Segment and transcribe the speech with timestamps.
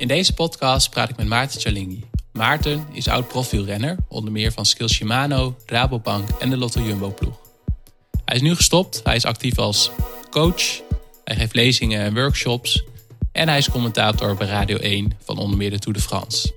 [0.00, 2.04] In deze podcast praat ik met Maarten Cialinghi.
[2.32, 7.40] Maarten is oud profielrenner, onder meer van Skills Shimano, Rabobank en de Lotto Jumbo ploeg.
[8.24, 9.90] Hij is nu gestopt, hij is actief als
[10.30, 10.62] coach,
[11.24, 12.84] hij geeft lezingen en workshops
[13.32, 16.54] en hij is commentator bij Radio 1 van onder meer de Tour de France.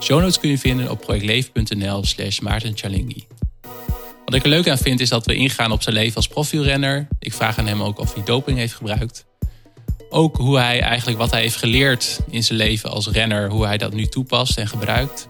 [0.00, 3.26] Show notes kun je vinden op projectleven.nl slash Maarten Cialinghi.
[4.24, 7.08] Wat ik er leuk aan vind is dat we ingaan op zijn leven als profielrenner.
[7.18, 9.24] Ik vraag aan hem ook of hij doping heeft gebruikt.
[10.14, 13.78] Ook hoe hij eigenlijk wat hij heeft geleerd in zijn leven als renner, hoe hij
[13.78, 15.28] dat nu toepast en gebruikt.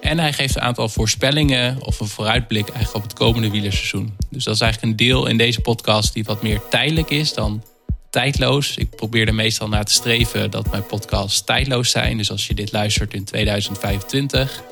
[0.00, 4.16] En hij geeft een aantal voorspellingen of een vooruitblik eigenlijk op het komende wielerseizoen.
[4.30, 7.62] Dus dat is eigenlijk een deel in deze podcast die wat meer tijdelijk is dan
[8.10, 8.76] tijdloos.
[8.76, 12.16] Ik probeer er meestal naar te streven dat mijn podcasts tijdloos zijn.
[12.16, 14.62] Dus als je dit luistert in 2025,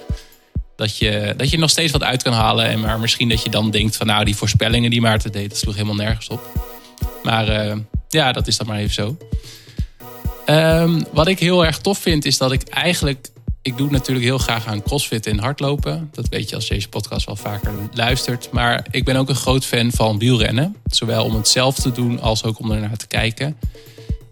[0.76, 2.66] dat je, dat je nog steeds wat uit kan halen.
[2.66, 5.58] En maar misschien dat je dan denkt van nou, die voorspellingen die Maarten deed, dat
[5.58, 6.50] sloeg helemaal nergens op.
[7.22, 7.76] Maar uh,
[8.16, 9.16] ja, dat is dan maar even zo.
[10.46, 13.28] Um, wat ik heel erg tof vind, is dat ik eigenlijk.
[13.62, 16.08] Ik doe natuurlijk heel graag aan crossfit en hardlopen.
[16.12, 18.48] Dat weet je als deze podcast wel vaker luistert.
[18.52, 20.76] Maar ik ben ook een groot fan van wielrennen.
[20.86, 23.56] Zowel om het zelf te doen als ook om er naar te kijken.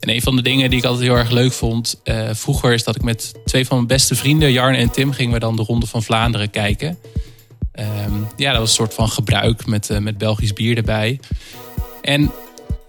[0.00, 2.84] En een van de dingen die ik altijd heel erg leuk vond uh, vroeger is
[2.84, 5.62] dat ik met twee van mijn beste vrienden, Jarn en Tim, gingen we dan de
[5.62, 6.98] Ronde van Vlaanderen kijken.
[8.06, 11.20] Um, ja, dat was een soort van gebruik met, uh, met Belgisch bier erbij.
[12.02, 12.30] En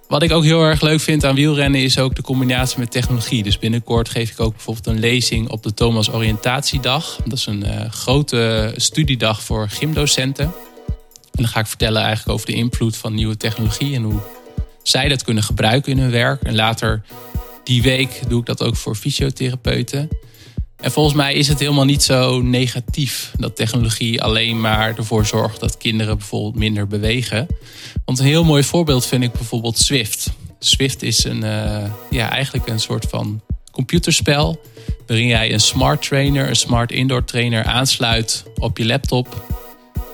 [0.07, 3.43] wat ik ook heel erg leuk vind aan wielrennen is ook de combinatie met technologie.
[3.43, 7.19] Dus binnenkort geef ik ook bijvoorbeeld een lezing op de Thomas Oriëntatiedag.
[7.25, 10.45] Dat is een uh, grote studiedag voor gymdocenten.
[10.45, 14.19] En dan ga ik vertellen eigenlijk over de invloed van nieuwe technologie en hoe
[14.83, 16.41] zij dat kunnen gebruiken in hun werk.
[16.41, 17.01] En later
[17.63, 20.09] die week doe ik dat ook voor fysiotherapeuten.
[20.85, 25.59] En volgens mij is het helemaal niet zo negatief dat technologie alleen maar ervoor zorgt
[25.59, 27.47] dat kinderen bijvoorbeeld minder bewegen.
[28.05, 30.29] Want een heel mooi voorbeeld vind ik bijvoorbeeld Swift.
[30.59, 33.41] Swift is een, uh, ja, eigenlijk een soort van
[33.71, 34.61] computerspel.
[35.07, 39.45] Waarin jij een smart trainer, een smart indoor trainer aansluit op je laptop.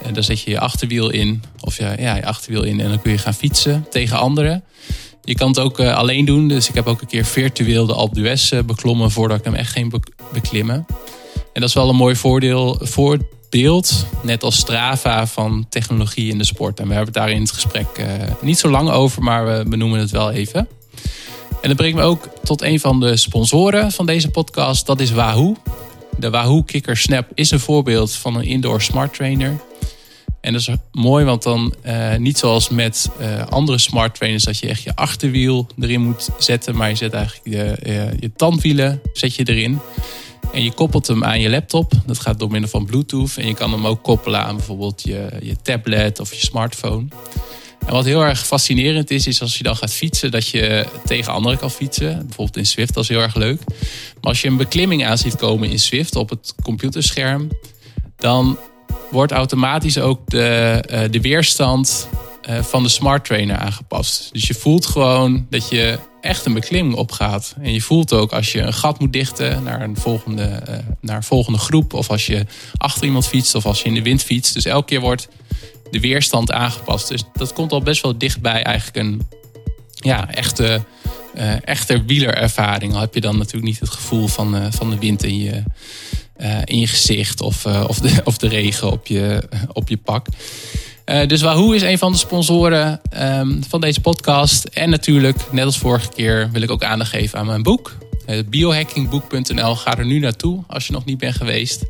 [0.02, 3.02] En daar zet je je achterwiel in, of ja, ja, je achterwiel in, en dan
[3.02, 4.64] kun je gaan fietsen tegen anderen.
[5.24, 6.48] Je kan het ook uh, alleen doen.
[6.48, 9.54] Dus ik heb ook een keer virtueel de Alpe d'Huez uh, beklommen voordat ik hem
[9.54, 10.00] echt ging be
[10.34, 10.86] beklimmen.
[11.54, 16.44] En dat is wel een mooi voordeel, voorbeeld, net als Strava, van technologie in de
[16.44, 16.80] sport.
[16.80, 18.06] En we hebben het daar in het gesprek uh,
[18.42, 20.68] niet zo lang over, maar we benoemen het wel even.
[21.62, 24.86] En dat brengt me ook tot een van de sponsoren van deze podcast.
[24.86, 25.56] Dat is Wahoo.
[26.18, 29.60] De Wahoo Kicker Snap is een voorbeeld van een indoor smart trainer.
[30.42, 34.58] En dat is mooi, want dan uh, niet zoals met uh, andere smart trainers dat
[34.58, 39.02] je echt je achterwiel erin moet zetten, maar je zet eigenlijk je, uh, je tandwielen
[39.14, 39.80] zet je erin.
[40.54, 41.94] En je koppelt hem aan je laptop.
[42.06, 43.38] Dat gaat door middel van Bluetooth.
[43.38, 47.08] En je kan hem ook koppelen aan bijvoorbeeld je, je tablet of je smartphone.
[47.86, 51.34] En wat heel erg fascinerend is, is als je dan gaat fietsen, dat je tegen
[51.34, 52.14] anderen kan fietsen.
[52.16, 53.62] Bijvoorbeeld in Swift, dat is heel erg leuk.
[53.68, 57.50] Maar als je een beklimming aan ziet komen in Swift op het computerscherm,
[58.16, 58.58] dan
[59.12, 62.08] wordt automatisch ook de, uh, de weerstand
[62.50, 64.30] uh, van de smart trainer aangepast.
[64.32, 67.56] Dus je voelt gewoon dat je echt een beklimming opgaat.
[67.62, 71.24] En je voelt ook als je een gat moet dichten naar een volgende, uh, naar
[71.24, 71.94] volgende groep.
[71.94, 72.46] Of als je
[72.78, 74.54] achter iemand fietst of als je in de wind fietst.
[74.54, 75.28] Dus elke keer wordt
[75.92, 77.08] de weerstand aangepast.
[77.08, 79.22] Dus dat komt al best wel dichtbij eigenlijk een
[79.94, 80.82] ja, echte,
[81.64, 82.94] echte wielerervaring.
[82.94, 85.64] Al heb je dan natuurlijk niet het gevoel van, van de wind in je uh,
[86.66, 89.44] in je gezicht of, uh, of, de, of de regen op je,
[89.74, 90.28] op je pak.
[91.06, 94.64] Uh, dus Wahoo is een van de sponsoren um, van deze podcast.
[94.64, 97.98] En natuurlijk, net als vorige keer, wil ik ook aandacht geven aan mijn boek.
[98.50, 99.76] biohackingboek.nl.
[99.76, 101.86] Ga er nu naartoe als je nog niet bent geweest.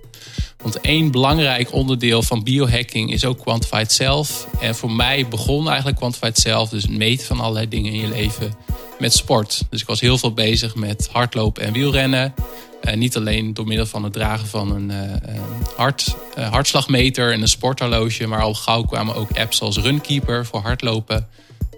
[0.62, 4.48] Want één belangrijk onderdeel van biohacking is ook Quantified Self.
[4.60, 8.08] En voor mij begon eigenlijk Quantified Self, dus het meten van allerlei dingen in je
[8.08, 8.54] leven,
[9.00, 9.64] met sport.
[9.70, 12.34] Dus ik was heel veel bezig met hardlopen en wielrennen.
[12.82, 15.42] Uh, niet alleen door middel van het dragen van een uh,
[15.76, 20.60] hart, uh, hartslagmeter en een sporthorloge, maar al gauw kwamen ook apps als Runkeeper voor
[20.60, 21.28] hardlopen.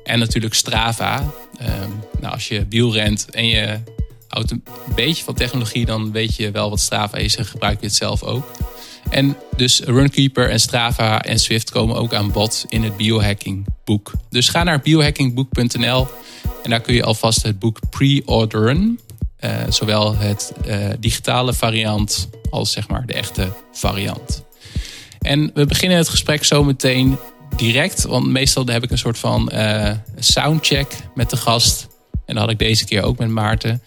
[0.04, 1.32] En natuurlijk Strava.
[2.20, 3.80] nou, als je wielrent en je
[4.28, 4.64] houdt een
[4.96, 8.24] beetje van technologie, dan weet je wel wat Strava is en gebruik je het zelf
[8.24, 8.46] ook.
[9.10, 14.12] En dus Runkeeper en Strava en Swift komen ook aan bod in het biohacking boek.
[14.30, 16.08] Dus ga naar biohackingboek.nl
[16.64, 19.00] en daar kun je alvast het boek pre-orderen.
[19.40, 24.44] Uh, zowel het uh, digitale variant als zeg maar de echte variant.
[25.20, 27.18] En we beginnen het gesprek zo meteen
[27.56, 31.88] direct, want meestal heb ik een soort van uh, soundcheck met de gast.
[32.26, 33.82] En dat had ik deze keer ook met Maarten.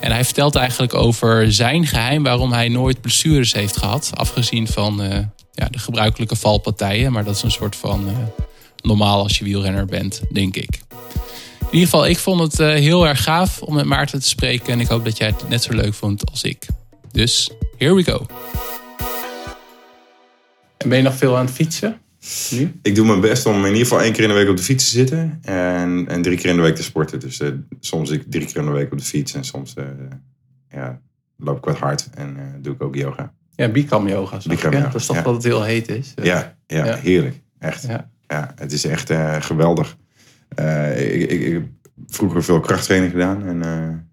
[0.00, 4.10] En hij vertelt eigenlijk over zijn geheim waarom hij nooit blessures heeft gehad.
[4.14, 4.96] Afgezien van
[5.52, 7.12] ja, de gebruikelijke valpartijen.
[7.12, 8.08] Maar dat is een soort van
[8.82, 10.80] normaal als je wielrenner bent, denk ik.
[11.60, 14.72] In ieder geval, ik vond het uh, heel erg gaaf om met Maarten te spreken.
[14.72, 16.66] En ik hoop dat jij het net zo leuk vond als ik.
[17.10, 18.26] Dus, here we go.
[20.76, 22.00] En ben je nog veel aan het fietsen?
[22.50, 22.72] Nu?
[22.82, 24.62] Ik doe mijn best om in ieder geval één keer in de week op de
[24.62, 25.38] fiets te zitten.
[25.42, 27.20] En, en drie keer in de week te sporten.
[27.20, 27.48] Dus uh,
[27.80, 29.34] soms ik drie keer in de week op de fiets.
[29.34, 29.84] En soms uh,
[30.70, 31.00] ja,
[31.36, 32.08] loop ik wat hard.
[32.14, 33.32] En doe ik ook yoga.
[33.54, 34.38] Ja, Bikram yoga.
[34.46, 34.86] Bikram yoga.
[34.86, 35.22] Dat is toch ja.
[35.22, 36.12] wat het heel heet is.
[36.22, 36.96] Ja, ja, ja.
[36.96, 37.40] heerlijk.
[37.58, 37.82] Echt.
[37.86, 38.10] Ja.
[38.26, 38.52] ja.
[38.56, 39.96] het is echt geweldig.
[40.96, 41.64] ik, ik, ik, heb
[42.06, 43.46] vroeger veel krachttraining gedaan.
[43.46, 44.08] En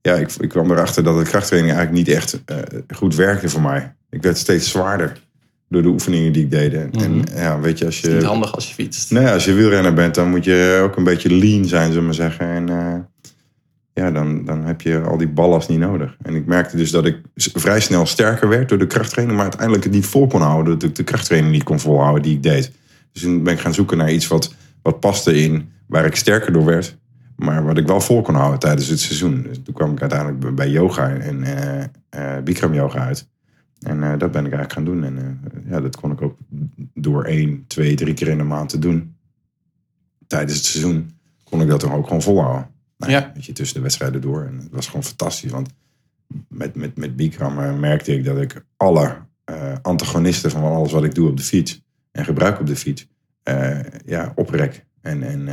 [0.00, 2.42] ja, ik, ik kwam erachter dat de krachttraining eigenlijk niet echt
[2.94, 3.94] goed werkte voor mij.
[4.10, 5.28] Ik werd steeds zwaarder
[5.70, 6.74] door de oefeningen die ik deed.
[6.74, 7.22] En mhm.
[7.34, 8.06] ja, weet je, als je.
[8.06, 9.10] Het is niet handig als je fietst.
[9.10, 12.04] Nee, als je wielrenner bent, dan moet je ook een beetje lean zijn, zullen we
[12.04, 12.46] maar zeggen.
[12.46, 12.94] En uh,
[13.92, 16.16] ja, dan, dan heb je al die ballast niet nodig.
[16.22, 19.84] En ik merkte dus dat ik vrij snel sterker werd door de krachttraining, maar uiteindelijk
[19.84, 20.78] het niet vol kon houden.
[20.78, 22.72] Dat ik de krachttraining niet kon volhouden die ik deed.
[23.12, 26.52] Dus toen ben ik gaan zoeken naar iets wat, wat paste in, waar ik sterker
[26.52, 26.98] door werd.
[27.36, 29.42] Maar wat ik wel vol kon houden tijdens het seizoen.
[29.42, 33.28] Dus toen kwam ik uiteindelijk bij yoga en uh, uh, Bikram yoga uit.
[33.80, 35.04] En uh, dat ben ik eigenlijk gaan doen.
[35.04, 36.38] En uh, ja, dat kon ik ook
[36.94, 39.16] door één, twee, drie keer in de maand te doen.
[40.26, 41.10] Tijdens het seizoen
[41.44, 42.68] kon ik dat dan ook gewoon volhouden.
[42.96, 43.30] Nou, ja.
[43.34, 44.44] Weet je, tussen de wedstrijden door.
[44.44, 45.50] En het was gewoon fantastisch.
[45.50, 45.68] Want
[46.48, 49.28] met, met, met Bikram uh, merkte ik dat ik alle
[49.82, 53.08] antagonisten van alles wat ik doe op de fiets en gebruik op de fiets,
[54.04, 55.48] ja, oprek en, en,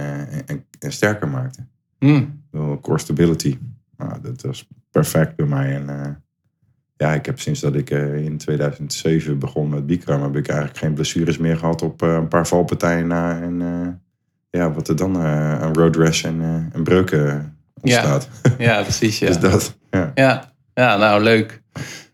[0.46, 1.66] en, en, sterker maakte.
[2.00, 2.44] Mm.
[2.82, 3.58] Core stability.
[3.98, 5.76] Nou, dat was perfect bij mij.
[5.76, 6.24] En
[6.98, 10.80] ja, ik heb sinds dat ik uh, in 2007 begon met Bikram, heb ik eigenlijk
[10.80, 13.42] geen blessures meer gehad op uh, een paar valpartijen na.
[13.42, 13.88] En uh,
[14.50, 18.30] ja, wat er dan aan road rash en, en breuken ontstaat.
[18.44, 19.20] Ja, ja precies.
[19.20, 19.28] Ja.
[19.28, 20.12] dus dat, ja.
[20.16, 20.56] ja.
[20.74, 21.62] Ja, nou leuk.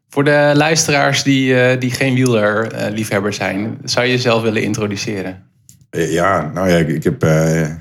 [0.10, 5.44] Voor de luisteraars die, die geen wielerliefhebber zijn, zou je jezelf willen introduceren?
[5.90, 7.76] Ja, nou ja, ik, ik heb de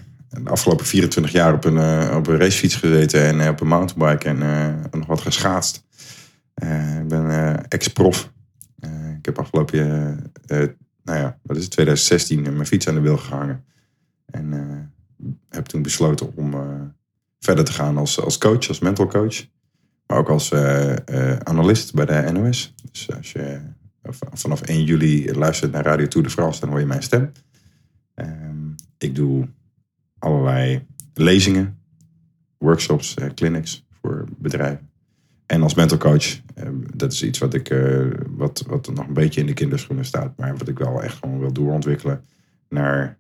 [0.44, 4.38] afgelopen 24 jaar op een, op een racefiets gezeten en op een mountainbike en
[4.90, 5.84] nog wat geschaatst.
[6.54, 8.32] Uh, ik ben uh, ex-prof.
[8.84, 9.78] Uh, ik heb afgelopen,
[11.02, 13.64] nou ja, wat is het, 2016 mijn fiets aan de wil gehangen.
[14.26, 14.92] En
[15.48, 16.54] heb toen besloten om
[17.38, 19.46] verder te gaan als, als coach, als mental coach.
[20.06, 20.52] Maar ook als
[21.42, 22.74] analist bij de NOS.
[22.90, 23.60] Dus als je
[24.32, 27.32] vanaf 1 juli luistert naar Radio Tour de France, dan hoor je mijn stem.
[28.14, 29.48] Ehm, ik doe
[30.18, 31.78] allerlei lezingen,
[32.58, 34.91] workshops, clinics voor bedrijven.
[35.52, 39.12] En als mental coach, eh, dat is iets wat ik uh, wat, wat nog een
[39.12, 42.24] beetje in de kinderschoenen staat, maar wat ik wel echt gewoon wil doorontwikkelen
[42.68, 43.18] naar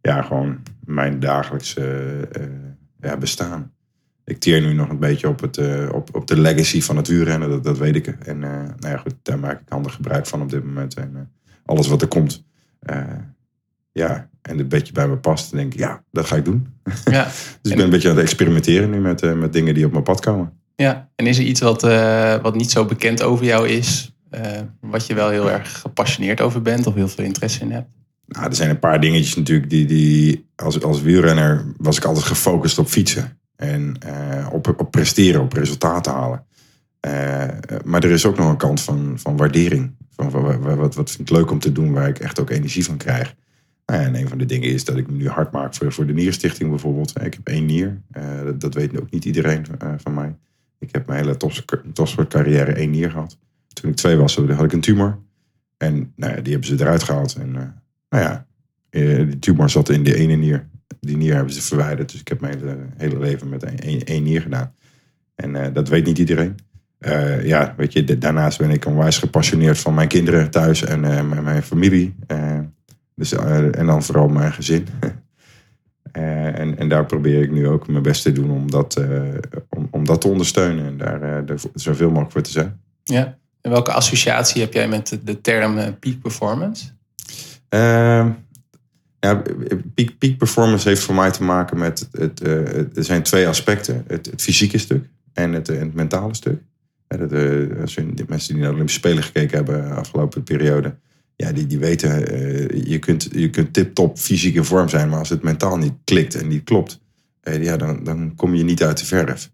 [0.00, 1.80] ja, gewoon mijn dagelijkse
[2.40, 2.46] uh,
[3.00, 3.72] ja, bestaan.
[4.24, 5.58] Ik teer nu nog een beetje op, het,
[5.90, 8.06] op, op de legacy van het wielrennen, dat, dat weet ik.
[8.06, 10.94] En nou ja, goed, daar maak ik handig gebruik van op dit moment.
[10.94, 11.30] En
[11.64, 12.44] alles wat er komt,
[13.92, 16.66] ja, en het beetje bij me past, dan denk ik, ja, dat ga ik doen.
[17.04, 17.24] Ja.
[17.62, 20.04] dus ik ben een beetje aan het experimenteren nu met, met dingen die op mijn
[20.04, 20.60] pad komen.
[20.82, 24.40] Ja, en is er iets wat, uh, wat niet zo bekend over jou is, uh,
[24.80, 27.88] wat je wel heel erg gepassioneerd over bent of heel veel interesse in hebt?
[28.26, 32.24] Nou, er zijn een paar dingetjes natuurlijk die, die als, als wielrenner was ik altijd
[32.24, 33.38] gefocust op fietsen.
[33.56, 36.44] En uh, op, op presteren, op resultaten halen.
[37.84, 39.94] maar er is ook nog een kant van, van waardering.
[40.10, 42.84] Van, wat, wat, wat vind ik leuk om te doen waar ik echt ook energie
[42.84, 43.34] van krijg.
[43.86, 46.06] Nou en een van de dingen is dat ik me nu hard maak voor, voor
[46.06, 47.22] de Nierstichting bijvoorbeeld.
[47.22, 48.00] Ik heb één nier.
[48.44, 50.34] Dat, dat, weet ook niet iedereen van mij.
[50.82, 51.36] Ik heb mijn hele
[51.92, 53.38] topsportcarrière één nier gehad.
[53.68, 55.18] Toen ik twee was, had ik een tumor.
[55.76, 57.34] En nou ja, die hebben ze eruit gehaald.
[57.34, 57.62] En uh,
[58.08, 58.46] nou ja,
[58.90, 60.68] eh, die tumor zat in de ene nier.
[61.00, 62.10] Die nier hebben ze verwijderd.
[62.10, 62.58] Dus ik heb mijn
[62.96, 64.74] hele, leven met één, één, nier gedaan.
[65.34, 66.56] En uh, dat weet niet iedereen.
[67.42, 71.62] Ja, weet je, daarnaast ben ik onwijs gepassioneerd van mijn kinderen thuis en mijn, mijn,
[71.62, 72.14] familie.
[73.14, 74.86] dus, en dan vooral mijn gezin.
[76.12, 79.22] Uh, en, en daar probeer ik nu ook mijn best te doen om dat, uh,
[79.68, 82.80] om, om dat te ondersteunen en daar, er zoveel mogelijk voor te zijn.
[83.04, 86.86] Ja, en welke associatie heb jij met de, de term peak performance?
[87.68, 88.30] Ehm,
[89.20, 89.42] ja,
[89.94, 94.26] peak, peak performance heeft voor mij te maken met het, er zijn twee aspecten: het,
[94.26, 96.62] het fysieke stuk en het, het mentale stuk.
[97.06, 97.32] Dat,
[97.80, 100.94] als je, mensen die naar de Olympische Spelen gekeken hebben de afgelopen periode,
[101.42, 105.18] ja, die, die weten, uh, je kunt, je kunt tip-top fysiek in vorm zijn, maar
[105.18, 107.00] als het mentaal niet klikt en niet klopt,
[107.44, 109.50] uh, ja, dan, dan kom je niet uit de verf.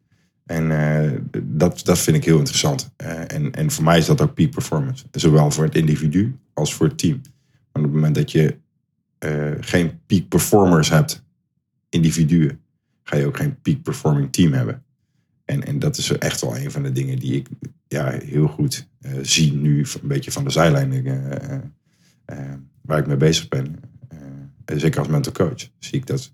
[0.47, 1.11] En uh,
[1.43, 2.91] dat, dat vind ik heel interessant.
[3.27, 5.05] en, en voor mij is dat ook peak performance.
[5.11, 7.21] Zowel voor het individu als voor het team.
[7.73, 8.57] Maar op het moment dat je
[9.61, 11.25] geen peak performers hebt,
[11.89, 12.61] individuen,
[13.03, 14.83] ga je ook geen peak performing team hebben.
[15.45, 17.49] En, en dat is echt wel een van de dingen die ik
[17.89, 18.89] ja, heel goed
[19.23, 20.93] zie nu, een beetje van de zijlijn,
[22.83, 23.77] waar ik mee bezig ben.
[24.65, 26.33] zeker als mental coach zie ik dat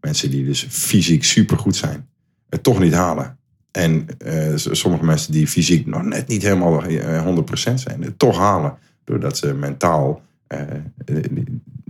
[0.00, 2.08] mensen die dus fysiek supergoed zijn,
[2.48, 3.38] het toch niet halen.
[3.70, 6.84] En uh, sommige mensen die fysiek nog net niet helemaal 100%
[7.74, 8.78] zijn, het toch halen.
[9.04, 10.60] Doordat ze mentaal uh,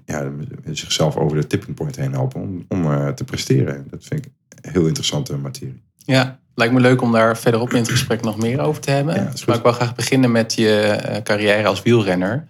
[0.05, 0.31] ja,
[0.71, 3.87] zichzelf over de tipping point heen helpen om, om te presteren.
[3.91, 4.33] Dat vind ik
[4.73, 5.83] heel interessante materie.
[5.97, 9.33] Ja, lijkt me leuk om daar verderop in het gesprek nog meer over te hebben.
[9.47, 12.47] maar ik wil graag beginnen met je carrière als wielrenner.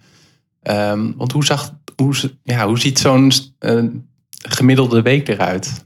[0.69, 3.83] Um, want hoe, zag, hoe, ja, hoe ziet zo'n uh,
[4.31, 5.85] gemiddelde week eruit?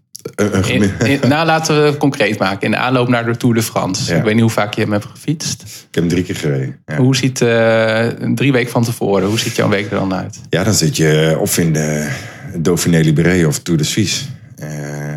[0.67, 0.91] In,
[1.27, 2.61] nou, laten we het concreet maken.
[2.61, 4.15] In de aanloop naar de Tour de France.
[4.15, 5.61] Ik weet niet hoe vaak je hem hebt gefietst.
[5.61, 6.79] Ik heb hem drie keer gereden.
[6.85, 6.97] Ja.
[6.97, 10.41] Hoe ziet uh, drie weken van tevoren, hoe ziet jouw week er dan uit?
[10.49, 12.11] Ja, dan zit je of in de
[12.57, 14.25] Dauphiné Libéré of Tour de Suisse.
[14.63, 14.69] Uh,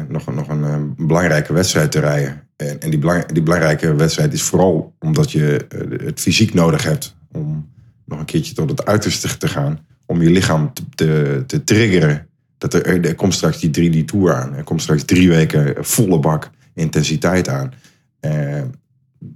[0.09, 2.43] nog, nog een belangrijke wedstrijd te rijden.
[2.57, 5.67] En, en die, belang, die belangrijke wedstrijd is vooral omdat je
[6.05, 7.69] het fysiek nodig hebt om
[8.09, 9.87] nog een keertje tot het uiterste te gaan.
[10.07, 12.27] Om je lichaam te, te, triggeren.
[12.59, 14.55] Dat er, er komt straks die 3D Tour aan.
[14.55, 17.73] Er komt straks drie weken volle bak intensiteit aan.
[18.21, 18.63] Eh,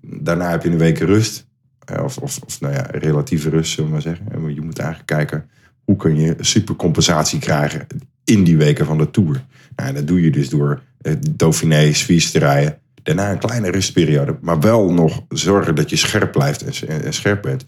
[0.03, 1.47] daarna heb je een week rust.
[1.85, 4.55] Eh, of, of, nou ja, relatieve rust, zullen we maar zeggen.
[4.55, 5.51] Je moet eigenlijk kijken
[5.85, 7.87] hoe kun je supercompensatie krijgen
[8.25, 9.45] in die weken van de Tour.
[9.77, 12.79] Nou, dat doe je dus door uh, Dauphiné, Suisse te rijden.
[13.03, 14.37] Daarna een kleine rustperiode.
[14.41, 17.65] Maar wel nog zorgen dat je scherp blijft en, en scherp bent.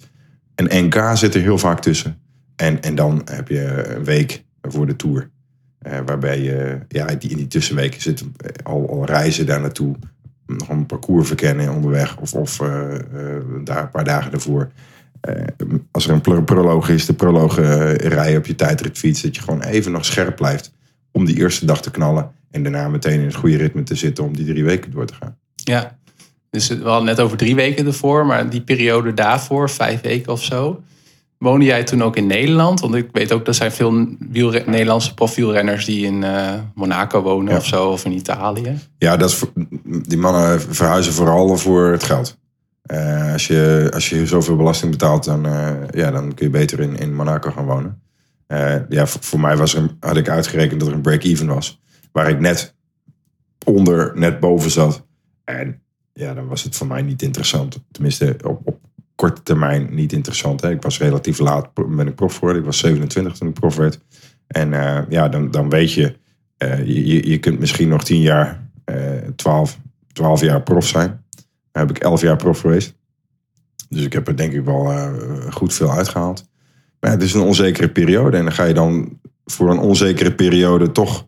[0.54, 2.18] En NK zit er heel vaak tussen.
[2.56, 5.30] En, en dan heb je een week voor de Tour.
[5.86, 8.24] Uh, waarbij je ja, die, in die tussenweken zit
[8.62, 9.96] al, al reizen daar naartoe.
[10.46, 12.16] Nog een parcours verkennen onderweg.
[12.16, 12.94] Of, of uh,
[13.64, 14.70] daar een paar dagen ervoor.
[15.90, 17.56] als er een proloog is, de proloog
[17.96, 19.22] rijden op je tijdritfiets.
[19.22, 20.72] Dat je gewoon even nog scherp blijft
[21.12, 22.30] om die eerste dag te knallen.
[22.50, 25.14] En daarna meteen in het goede ritme te zitten om die drie weken door te
[25.14, 25.36] gaan.
[25.54, 25.98] Ja,
[26.54, 30.42] dus we hadden net over drie weken ervoor, maar die periode daarvoor, vijf weken of
[30.42, 30.82] zo.
[31.38, 32.80] Woonde jij toen ook in Nederland?
[32.80, 33.90] Want ik weet ook dat zijn veel
[34.66, 38.78] Nederlandse profielrenners die in uh, Monaco wonen of zo, of in Italië.
[38.98, 39.42] Ja, dat is,
[39.84, 42.38] die mannen verhuizen vooral voor het geld.
[42.86, 46.80] Uh, als, je, als je zoveel belasting betaalt, dan, uh, ja, dan kun je beter
[46.80, 48.02] in, in Monaco gaan wonen.
[48.88, 51.80] ja, voor, voor, mij was er, had ik uitgerekend dat er een break-even was.
[52.12, 52.74] Waar ik net
[53.64, 55.06] onder, net boven zat.
[55.44, 55.83] En
[56.14, 57.80] ja, dan was het voor mij niet interessant.
[57.90, 58.78] Tenminste, op, op
[59.14, 60.60] korte termijn niet interessant.
[60.60, 60.70] Hè.
[60.70, 62.58] Ik was relatief laat ben ik prof geworden.
[62.58, 64.00] Ik was 27 toen ik prof werd.
[64.46, 66.16] En uh, ja, dan, dan weet je,
[66.58, 68.96] uh, je, je kunt misschien nog 10 jaar, uh,
[69.36, 69.78] 12,
[70.12, 71.24] 12 jaar prof zijn.
[71.72, 72.94] Dan heb ik 11 jaar prof geweest.
[73.88, 75.12] Dus ik heb er denk ik wel uh,
[75.50, 76.48] goed veel uitgehaald.
[77.00, 78.36] Maar het is een onzekere periode.
[78.36, 81.26] En dan ga je dan voor een onzekere periode toch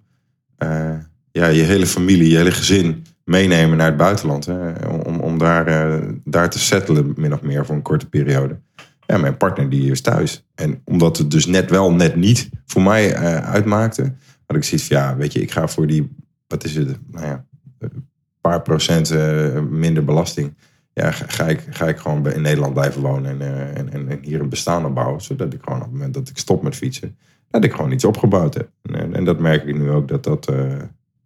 [1.32, 4.46] ja, je hele familie, je hele gezin meenemen naar het buitenland.
[4.46, 8.58] Hè, om, om daar, uh, daar te settelen, min of meer, voor een korte periode.
[9.06, 10.46] Ja, mijn partner die is thuis.
[10.54, 14.02] En omdat het dus net wel, net niet voor mij uh, uitmaakte,
[14.46, 16.14] had ik zoiets van, ja, weet je, ik ga voor die,
[16.46, 17.44] wat is het, nou ja,
[17.78, 18.08] een
[18.40, 20.54] paar procent uh, minder belasting.
[20.92, 24.48] Ja, ga ik, ga ik gewoon in Nederland blijven wonen en, en, en, hier een
[24.48, 25.20] bestaan opbouwen.
[25.20, 27.16] Zodat ik gewoon op het moment dat ik stop met fietsen,
[27.50, 28.68] dat ik gewoon iets opgebouwd heb.
[28.82, 30.52] En, en dat merk ik nu ook, dat dat,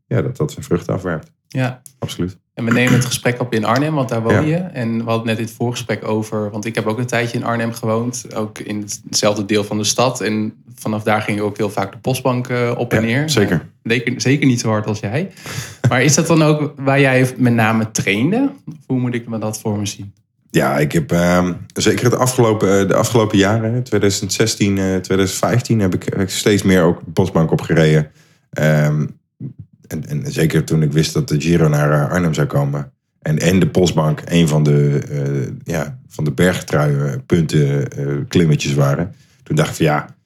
[0.07, 1.31] ja, dat, dat zijn vruchten afwerpt.
[1.53, 2.39] Ja, absoluut.
[2.55, 4.57] En we nemen het gesprek op in Arnhem, want daar woon je.
[4.57, 7.45] En we hadden net in het voorgesprek over, want ik heb ook een tijdje in
[7.45, 8.35] Arnhem gewoond.
[8.35, 10.21] Ook in hetzelfde deel van de stad.
[10.21, 13.31] En vanaf daar ging je ook heel vaak de postbank uh, op en neer.
[13.31, 13.69] Zeker.
[13.83, 15.31] Zeker, zeker niet zo hard als jij.
[15.89, 18.51] Maar is dat dan ook waar jij met name trainde?
[18.67, 20.13] Of hoe moet ik me dat voor me zien?
[20.51, 26.03] Ja, ik heb uh, zeker de afgelopen, de afgelopen jaren, 2016, uh, 2015, heb ik,
[26.03, 28.11] heb ik steeds meer ook de postbank opgereden.
[28.59, 29.19] Um,
[29.91, 32.93] en, en zeker toen ik wist dat de Giro naar eh, Arnhem zou komen.
[33.23, 39.15] En, en de Postbank een van de, uh, ja, van de bergtruipunten uh, klimmetjes waren.
[39.43, 40.17] Toen dacht ik van ja,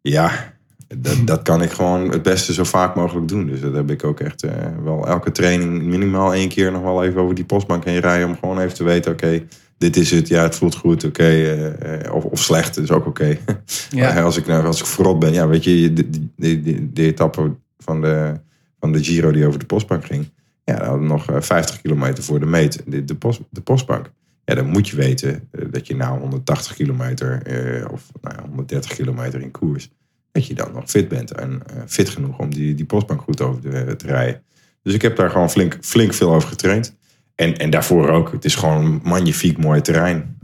[0.00, 0.54] ja
[0.96, 3.46] dat, dat kan ik gewoon het beste zo vaak mogelijk doen.
[3.46, 4.50] Dus dat heb ik ook echt uh,
[4.84, 8.28] wel elke training minimaal één keer nog wel even over die postbank heen rijden.
[8.28, 9.42] Om gewoon even te weten, oké,
[9.78, 10.28] dit is het.
[10.28, 11.22] Ja, het voelt goed, oké.
[11.22, 13.22] Okay, of, of slecht, is ook oké.
[13.22, 13.40] Okay.
[13.90, 14.22] Ja.
[14.22, 18.40] als, ik, nou, als ik verrot ben, ja, weet je, de, de etappe van de
[18.82, 20.30] van de Giro die over de postbank ging.
[20.64, 24.10] Ja, dan hadden nog 50 eh, kilometer voor de meet, de, de, post, de postbank.
[24.44, 28.42] Ja, dan moet je weten eh, dat je nou 180 kilometer eh, of nou ja,
[28.48, 29.90] 130 kilometer in koers,
[30.32, 33.60] dat je dan nog fit bent en fit genoeg om die, die postbank goed over
[33.96, 34.42] te rijden.
[34.82, 36.94] Dus ik heb daar gewoon flink, flink veel over getraind.
[37.34, 40.38] En, en daarvoor ook, het is gewoon een magnifiek mooi terrein.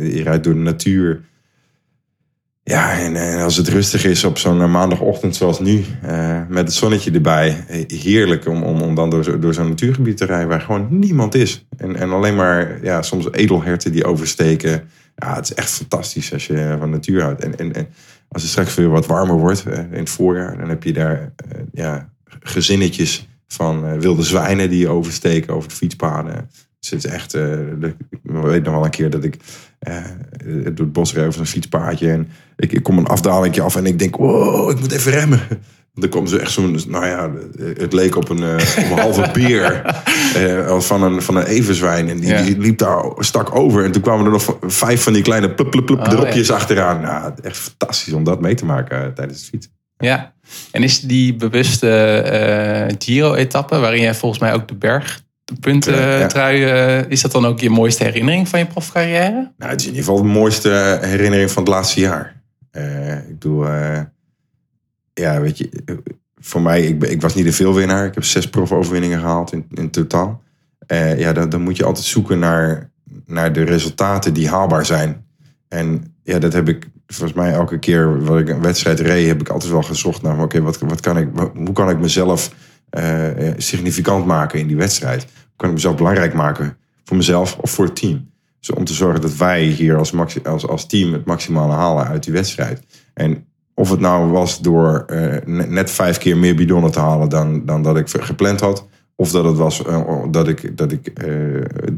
[0.00, 1.20] je rijdt door de natuur.
[2.68, 6.72] Ja, en, als het rustig is op zo'n eh, maandagochtend zoals nu, uh, met het
[6.72, 10.60] zonnetje erbij, eh, heerlijk om, om, om dan door, door zo'n natuurgebied te rijden waar
[10.60, 11.66] gewoon niemand is.
[11.76, 14.88] En, en alleen maar ja, soms edelherten die oversteken.
[15.16, 17.44] Ja, het is echt fantastisch als je van natuur houdt.
[17.44, 17.88] En, en,
[18.28, 21.32] als het straks weer wat warmer wordt in het voorjaar, dan heb je daar
[21.72, 22.08] ja,
[22.40, 26.50] gezinnetjes van eh, wilde zwijnen die oversteken over de fietspaden.
[26.80, 29.36] Dus het is echt, eh, ik weet nog wel een keer dat ik
[29.78, 30.04] eh,
[30.46, 32.10] door het bos reed over een fietspaadje.
[32.10, 35.40] En ik, ik kom een afdalingje af en ik denk, wow, ik moet even remmen.
[35.94, 37.30] Dan kwam ze echt zo'n, nou ja,
[37.76, 39.82] het leek op een, eh, op een halve beer
[40.36, 42.08] eh, van, een, van een everzwijn.
[42.08, 42.42] En die, Ja.
[42.42, 43.84] die liep daar stak over.
[43.84, 47.00] En toen kwamen er nog vijf van die kleine plup, plup, plup Oh, dropjes achteraan.
[47.00, 49.72] Nou, echt fantastisch om dat mee te maken tijdens het fietsen.
[49.96, 50.32] Ja.
[50.70, 54.74] En is die bewuste Giro-etappe, waarin jij volgens mij ook de
[55.80, 56.26] ja.
[56.26, 59.52] trui, eh, is dat dan ook je mooiste herinnering van je profcarrière?
[59.56, 62.42] Nou, het is in ieder geval de mooiste herinnering van het laatste jaar.
[62.70, 64.00] Eh, ik bedoel, eh,
[65.14, 65.94] ja, weet je, eh,
[66.36, 68.06] voor mij, ik, ik was niet de veelwinnaar.
[68.06, 70.42] Ik heb zes profoverwinningen gehaald in, in totaal.
[70.86, 72.90] Eh, ja, dan, dan moet je altijd zoeken naar,
[73.26, 75.26] naar de resultaten die haalbaar zijn.
[75.68, 79.40] En ja, dat heb ik volgens mij elke keer wat ik een wedstrijd reed, heb
[79.40, 82.54] ik altijd wel gezocht naar, oké, wat, wat kan ik, hoe kan ik mezelf
[82.90, 85.22] eh, significant maken in die wedstrijd?
[85.22, 88.30] Hoe kan ik mezelf belangrijk maken voor mezelf of voor het team?
[88.60, 92.24] Dus om te zorgen dat wij hier als, als, als team het maximale halen uit
[92.24, 92.82] die wedstrijd.
[93.14, 93.46] En
[93.78, 97.82] of het nou was door eh, net, vijf keer meer bidonnen te halen dan, dan
[97.82, 98.86] dat ik gepland had.
[99.16, 101.24] Of dat het was eh, dat ik, dat ik eh,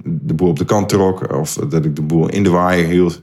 [0.04, 1.32] de boel op de kant trok.
[1.34, 3.20] Of dat ik de boel in de waaier hield.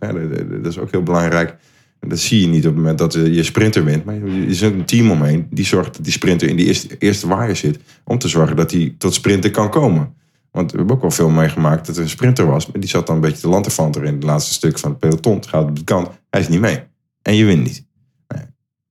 [0.61, 1.55] Dat is ook heel belangrijk.
[1.99, 4.05] Dat zie je niet op het moment dat eh, je sprinter wint.
[4.05, 7.27] Maar je zit een team omheen die zorgt dat die sprinter in die eerste, eerste
[7.27, 7.79] waaier zit.
[8.03, 10.15] Om te zorgen dat hij tot sprinten kan komen.
[10.51, 12.71] Want we hebben ook wel veel meegemaakt dat er een sprinter was.
[12.71, 15.35] Maar die zat dan een beetje te lanterfanter in het laatste stuk van het peloton.
[15.35, 16.09] Het gaat op de kant.
[16.29, 16.79] Hij is niet mee.
[17.21, 17.85] En je wint niet.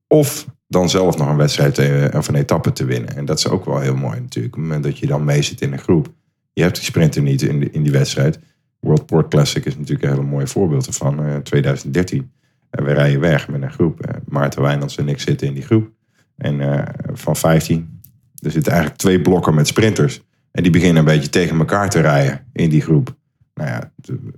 [0.09, 3.17] Of dan zelf nog een wedstrijd eh, of een etappe te winnen.
[3.17, 4.55] En dat is ook wel heel mooi natuurlijk.
[4.55, 6.13] Op het moment dat je dan mee zit in een groep.
[6.53, 8.39] Je hebt die sprinter niet in, de, in die wedstrijd.
[8.81, 11.25] World Port Classic is natuurlijk een hele mooie voorbeeld ervan.
[11.25, 12.31] eh 2013.
[12.77, 14.01] En we rijden weg met een groep.
[14.01, 15.91] Eh, Maarten Wijnands en ik zitten in die groep.
[16.37, 18.01] En eh, van 15.
[18.43, 20.23] Er zitten eigenlijk twee blokken met sprinters.
[20.51, 23.17] En die beginnen een beetje tegen elkaar te rijden in die groep.
[23.55, 23.93] Nou ja,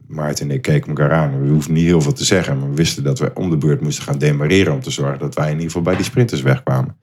[0.06, 1.42] Maarten en ik keken elkaar aan.
[1.42, 2.58] We hoefden niet heel veel te zeggen.
[2.58, 4.72] Maar we wisten dat we om de beurt moesten gaan demareren.
[4.72, 6.96] Om te zorgen dat wij in ieder geval bij die sprinters wegkwamen.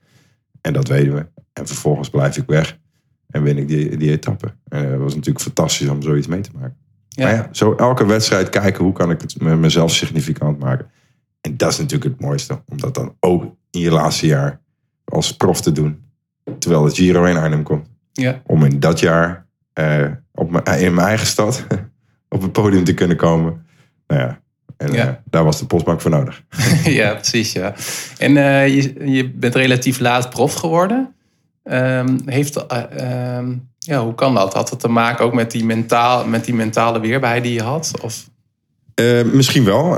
[0.60, 1.26] En dat weten we.
[1.52, 2.78] En vervolgens blijf ik weg.
[3.30, 4.54] En win ik die, die etappe.
[4.68, 6.76] En dat was natuurlijk fantastisch om zoiets mee te maken.
[7.08, 7.24] Ja.
[7.24, 10.90] Maar ja, zo elke wedstrijd kijken hoe kan ik het met mezelf significant maken.
[11.46, 12.62] En dat is natuurlijk het mooiste.
[12.68, 14.60] Om dat dan ook in je laatste jaar
[15.04, 16.04] als prof te doen.
[16.58, 17.86] Terwijl het Giro in Arnhem komt.
[18.12, 18.42] Ja.
[18.46, 21.66] Om in dat jaar eh, op mijn, in mijn eigen stad
[22.28, 23.66] op het podium te kunnen komen.
[24.06, 24.40] Nou ja,
[24.76, 25.06] en Ja.
[25.06, 26.42] eh, daar was de postbank voor nodig.
[26.84, 27.52] ja, precies.
[27.52, 27.74] Ja.
[28.18, 31.14] En eh, je, je bent relatief laat prof geworden.
[31.62, 34.54] Ehm, heeft, eh, ehm, ja, hoe kan dat?
[34.54, 37.92] Had het te maken ook met die, mentaal, met die mentale weerbaarheid die je had?
[38.02, 38.28] Of,
[39.32, 39.96] misschien wel.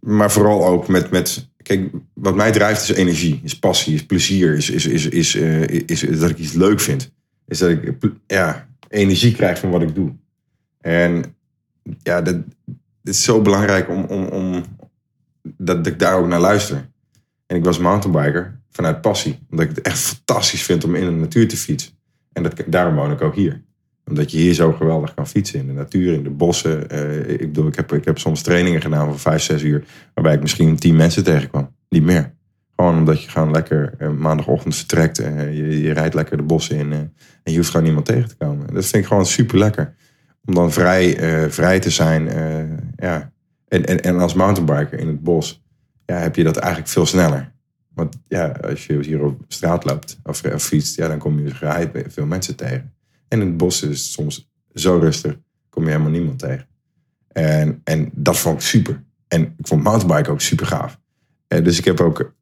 [0.00, 1.48] Maar vooral ook met, met.
[1.62, 5.62] Kijk, wat mij drijft is energie, is passie, is plezier, is, is, is, is, eh,
[5.62, 7.12] is, dat ik iets leuk vind.
[7.46, 7.94] Is dat ik
[8.26, 10.12] ja, energie krijg van wat ik doe.
[10.80, 11.36] En
[12.02, 12.36] ja, dat,
[13.02, 14.64] is zo belangrijk om, om, om
[15.42, 16.88] dat ik daar ook naar luister.
[17.46, 19.38] En ik was mountainbiker vanuit passie.
[19.50, 21.92] Omdat ik het echt fantastisch vind om in de natuur te fietsen.
[22.32, 23.62] En dat, daarom woon ik ook hier
[24.08, 26.90] omdat je hier zo geweldig kan fietsen in de natuur, in de bossen.
[26.90, 29.84] Eh, ik bedoel, ik heb, ik heb soms trainingen gedaan van vijf, zes uur.
[30.14, 31.74] Waarbij ik misschien tien mensen tegenkwam.
[31.88, 32.34] Niet meer.
[32.76, 35.18] Gewoon omdat je gewoon lekker eh, maandagochtend vertrekt.
[35.18, 36.92] eh, je, je rijdt lekker de bossen in.
[36.92, 38.68] en je hoeft gewoon niemand tegen te komen.
[38.68, 39.94] En Dat vind ik gewoon super lekker.
[40.44, 41.16] Om dan vrij,
[41.50, 42.28] vrij te zijn.
[42.96, 43.32] ja.
[43.68, 45.62] en, en, en als mountainbiker in het bos
[46.04, 47.52] ja, heb je dat eigenlijk veel sneller.
[47.94, 51.54] Want ja, als je hier op straat loopt of, of fietst, ja, dan kom je
[51.54, 52.92] geheid veel mensen tegen.
[53.28, 55.36] En in het bos is het soms zo rustig,
[55.68, 56.66] kom je helemaal niemand tegen.
[57.28, 59.02] En, en dat vond ik super.
[59.28, 60.98] En ik vond mountainbiken ook super gaaf.
[61.48, 62.32] Eh, dus ik heb ook,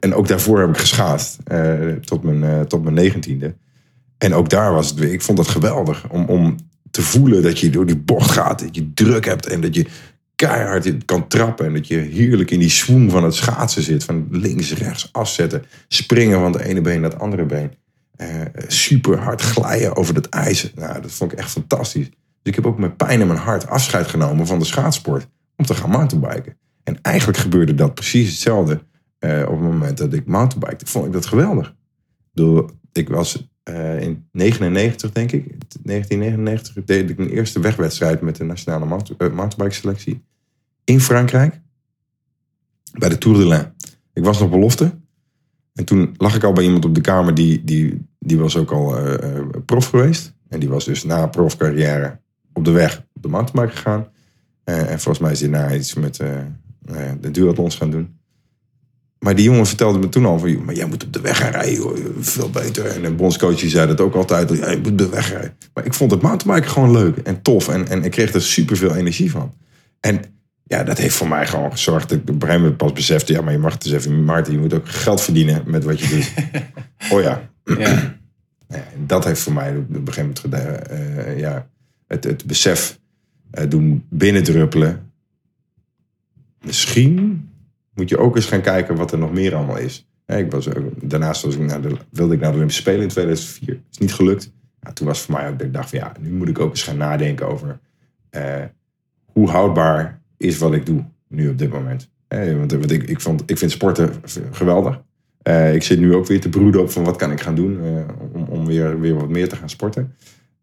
[0.00, 3.54] en ook daarvoor heb ik geschaatst eh, tot, mijn, eh, tot mijn negentiende.
[4.18, 6.56] En ook daar was het ik vond het geweldig om, om
[6.90, 9.86] te voelen dat je door die bocht gaat, dat je druk hebt en dat je
[10.34, 11.66] keihard kan trappen.
[11.66, 14.04] En dat je heerlijk in die swoon van het schaatsen zit.
[14.04, 15.64] Van links, rechts, afzetten.
[15.88, 17.72] Springen van het ene been naar het andere been.
[18.16, 20.72] Eh, super hard glijden over het ijs.
[20.74, 22.08] Nou, dat vond ik echt fantastisch.
[22.08, 25.28] Dus ik heb ook met pijn in mijn hart afscheid genomen van de schaatsport.
[25.56, 26.56] Om te gaan mountainbiken.
[26.82, 28.82] En eigenlijk gebeurde dat precies hetzelfde.
[29.18, 30.86] eh, op het moment dat ik mountainbikte.
[30.86, 31.74] Vond ik dat geweldig.
[32.32, 35.44] Bedoel, ik was eh, in 99 denk ik.
[35.82, 40.24] 1999 deed ik mijn eerste wegwedstrijd met de nationale mount- mountainbike selectie.
[40.84, 41.60] In Frankrijk.
[42.98, 43.72] Bij de Tour de l'Ain.
[44.12, 44.98] Ik was nog belofte.
[45.74, 48.70] En toen lag ik al bij iemand op de kamer die, die, die was ook
[48.70, 50.34] al eh, eh, prof geweest.
[50.48, 52.20] En die was dus na profcarrière
[52.52, 54.06] op de weg op de mountainbike gegaan.
[54.64, 56.16] Eh, en volgens mij is hij na iets met
[56.86, 58.18] ja, de duathlons gaan doen.
[59.18, 61.36] maar die jongen vertelde me toen al van, joh, maar jij moet op de weg
[61.36, 62.86] gaan rijden, veel beter.
[62.86, 65.56] En de bondscoach zei dat ook altijd, ja, je moet de weg rijden.
[65.74, 68.76] Maar ik vond het mountainbiken gewoon leuk en tof en, en ik kreeg er super
[68.76, 69.54] veel energie van.
[70.00, 70.33] En
[70.66, 73.32] ja, dat heeft voor mij gewoon gezorgd dat ik op een gegeven moment pas besefte,
[73.32, 76.00] ja, maar je mag het dus even, Maarten, je moet ook geld verdienen met wat
[76.00, 76.32] je doet.
[77.12, 77.50] oh ja.
[77.78, 78.16] Ja.
[79.06, 81.68] Dat heeft voor mij op een gegeven moment eh, ja,
[82.06, 82.98] het, het besef
[83.50, 85.12] eh, doen binnendruppelen.
[86.64, 87.48] Misschien
[87.94, 90.08] moet je ook eens gaan kijken wat er nog meer allemaal is.
[90.26, 93.08] Ik was, ook- daarnaast was ik naar de, wilde ik naar de Olympische Spelen in
[93.08, 93.80] 2004.
[93.90, 94.52] Is niet gelukt.
[94.80, 96.70] Ja, toen was voor mij ook dat ik dacht van ja, nu moet ik ook
[96.70, 97.78] eens gaan nadenken over
[98.30, 98.62] eh,
[99.24, 102.08] hoe houdbaar is wat ik doe nu op dit moment.
[102.28, 104.10] Hè, want want ik, ik, vond, ik vind sporten
[104.50, 105.02] geweldig.
[105.42, 107.80] Eh, ik zit nu ook weer te broeden op van wat kan ik gaan doen
[107.84, 110.14] eh, om, om weer, weer wat meer te gaan sporten.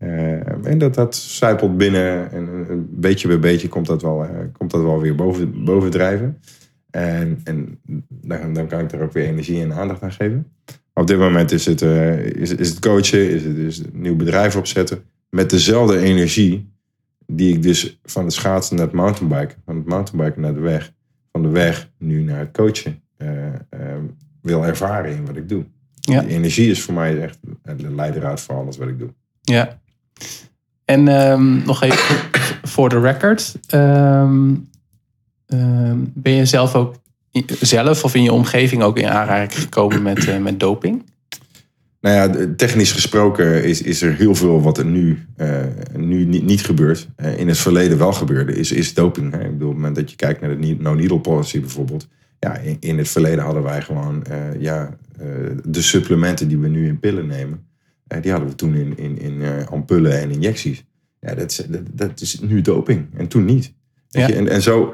[0.01, 4.23] Eh, en dat, dat zijpelt binnen en eh, een beetje bij beetje komt dat wel,
[4.23, 6.37] eh, komt dat wel weer boven, bovendrijven.
[6.89, 10.47] En, en dan, dan kan ik er ook weer energie en aandacht aan geven.
[10.93, 14.01] Op dit moment is het, eh, is, is het coachen, is het, is het een
[14.01, 15.03] nieuw bedrijf opzetten.
[15.29, 16.70] Met dezelfde energie
[17.35, 20.93] die ik dus van het schaatsen naar het mountainbiken, van het mountainbiken naar de weg,
[21.31, 23.97] van de weg nu naar het coachen eh, eh,
[24.41, 25.65] wil ervaren in wat ik doe.
[25.99, 26.21] Ja.
[26.21, 27.37] Die energie is voor mij echt
[27.77, 29.09] de leidraad voor alles wat ik doe.
[29.41, 29.79] Ja.
[30.85, 32.15] En ehm, nog even
[32.73, 33.55] voor de record.
[33.67, 34.55] Ehm,
[35.47, 36.95] ehm, ben je zelf ook
[37.61, 41.10] zelf of in je omgeving ook in aanraking gekomen met, eh, met doping?
[42.01, 45.63] Nou ja, technisch gesproken is, is er heel veel wat er nu, eh,
[45.95, 47.07] nu niet, niet gebeurt.
[47.15, 49.31] Eh, in het verleden wel gebeurde, is, is doping.
[49.31, 49.43] Hè?
[49.43, 52.07] Ik bedoel, op het moment dat je kijkt naar de ne- no-needle policy bijvoorbeeld.
[52.39, 54.97] Ja, in, in het verleden hadden wij gewoon eh, ja,
[55.63, 57.65] de supplementen die we nu in pillen nemen.
[58.21, 60.85] die hadden we toen in, in, in ampullen en injecties.
[61.19, 63.07] Ja, dat is, dat, dat is nu doping.
[63.17, 63.73] En toen niet.
[64.07, 64.27] Ja.
[64.27, 64.33] je?
[64.33, 64.93] En, en zo...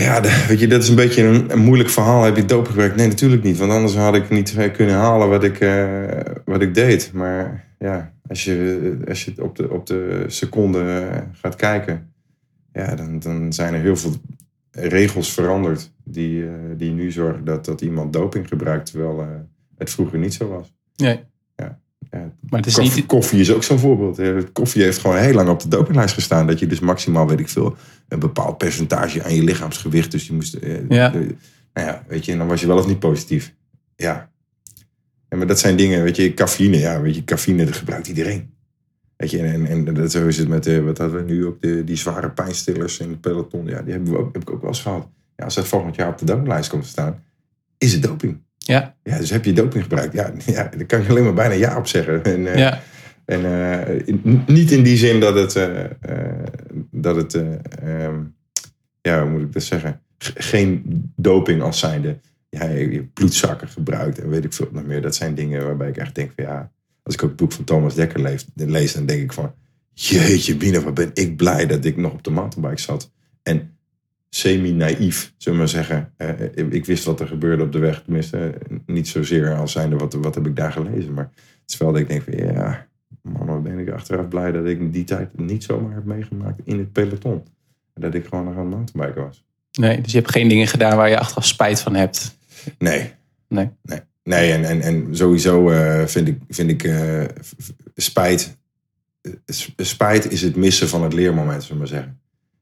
[0.00, 2.22] Ja, weet je, dat is een beetje een, moeilijk verhaal.
[2.22, 2.96] Heb je doping gebruikt?
[2.96, 3.58] Nee, natuurlijk niet.
[3.58, 7.12] Want anders had ik niet eh, kunnen halen wat ik, eh, wat ik deed.
[7.12, 12.12] Maar ja, als je, als je op, de, op de seconde eh, gaat kijken...
[12.72, 14.12] Ja, dan, dan zijn er heel veel
[14.70, 15.92] regels veranderd...
[16.04, 16.44] die,
[16.76, 18.90] die nu zorgen dat, dat iemand doping gebruikt...
[18.90, 19.26] terwijl
[19.76, 20.74] het vroeger niet zo was.
[20.96, 21.20] Nee.
[22.10, 23.06] Ja, Maar het is Koffie, niet.
[23.06, 24.52] koffie is ook zo'n voorbeeld.
[24.52, 26.46] Koffie heeft gewoon heel lang op de dopinglijst gestaan.
[26.46, 27.76] Dat je dus maximaal, weet ik veel,
[28.08, 30.10] een bepaald percentage aan je lichaamsgewicht.
[30.10, 30.54] Dus je moest.
[30.54, 31.10] eh, Ja.
[31.10, 33.54] nou ja, weet je, en dan was je wel of niet positief.
[33.96, 34.30] Ja.
[35.28, 35.36] ja.
[35.36, 36.78] Maar dat zijn dingen, weet je, cafeïne.
[36.78, 38.50] Ja, weet je, cafeïne, dat gebruikt iedereen.
[39.16, 41.46] Weet je, en, en, en dat, zo is het met, eh, wat hadden we nu
[41.46, 43.66] ook, de, die zware pijnstillers in het peloton.
[43.66, 45.08] Ja, die hebben we ook, heb ik ook wel eens gehad.
[45.36, 47.22] Ja, als dat volgend jaar op de dopinglijst komt te staan,
[47.78, 48.40] is het doping.
[48.70, 50.12] Ja, Ja, dus heb je doping gebruikt?
[50.14, 52.24] Ja, ja daar kan ik alleen maar bijna ja op zeggen.
[52.24, 52.80] En, eh, ja,
[53.24, 55.84] en eh, in- niet in die zin dat het, eh,
[56.90, 58.18] dat het eh, ehm,
[59.00, 60.00] ja, hoe moet ik dat zeggen?
[60.18, 60.82] G- geen
[61.16, 65.02] doping als zijnde, ja, je bloedzakken gebruikt en weet ik veel nog meer.
[65.02, 66.70] Dat zijn dingen waarbij ik echt denk van ja,
[67.02, 69.54] als ik ook het boek van Thomas Dekker lees, lees dan denk ik van,
[69.92, 73.10] jeetje Bine, wat ben ik blij dat ik nog op de mountainbike zat.
[73.42, 73.78] En
[74.30, 76.12] semi-naïef, zullen we maar zeggen.
[76.16, 76.28] Eh,
[76.70, 78.02] ik wist wat er gebeurde op de weg.
[78.02, 81.14] Tenminste, eh, niet zozeer als zijnde wat, wat heb ik daar gelezen.
[81.14, 82.86] Maar het is wel dat ik denk van ja,
[83.22, 86.78] man, wat ben ik achteraf blij dat ik die tijd niet zomaar heb meegemaakt in
[86.78, 87.42] het peloton.
[87.94, 89.44] En dat ik gewoon nog aan het mountainbiken was.
[89.78, 90.00] nee.
[90.00, 92.38] Dus je hebt geen dingen gedaan waar je achteraf spijt van hebt.
[92.78, 93.12] Nee.
[93.48, 93.70] Nee.
[93.82, 97.24] Nee, nee en, en, en sowieso eh, vind ik, vind ik eh,
[97.96, 98.58] spijt.
[99.76, 102.20] Spijt is het missen van het leermoment, zullen we maar zeggen.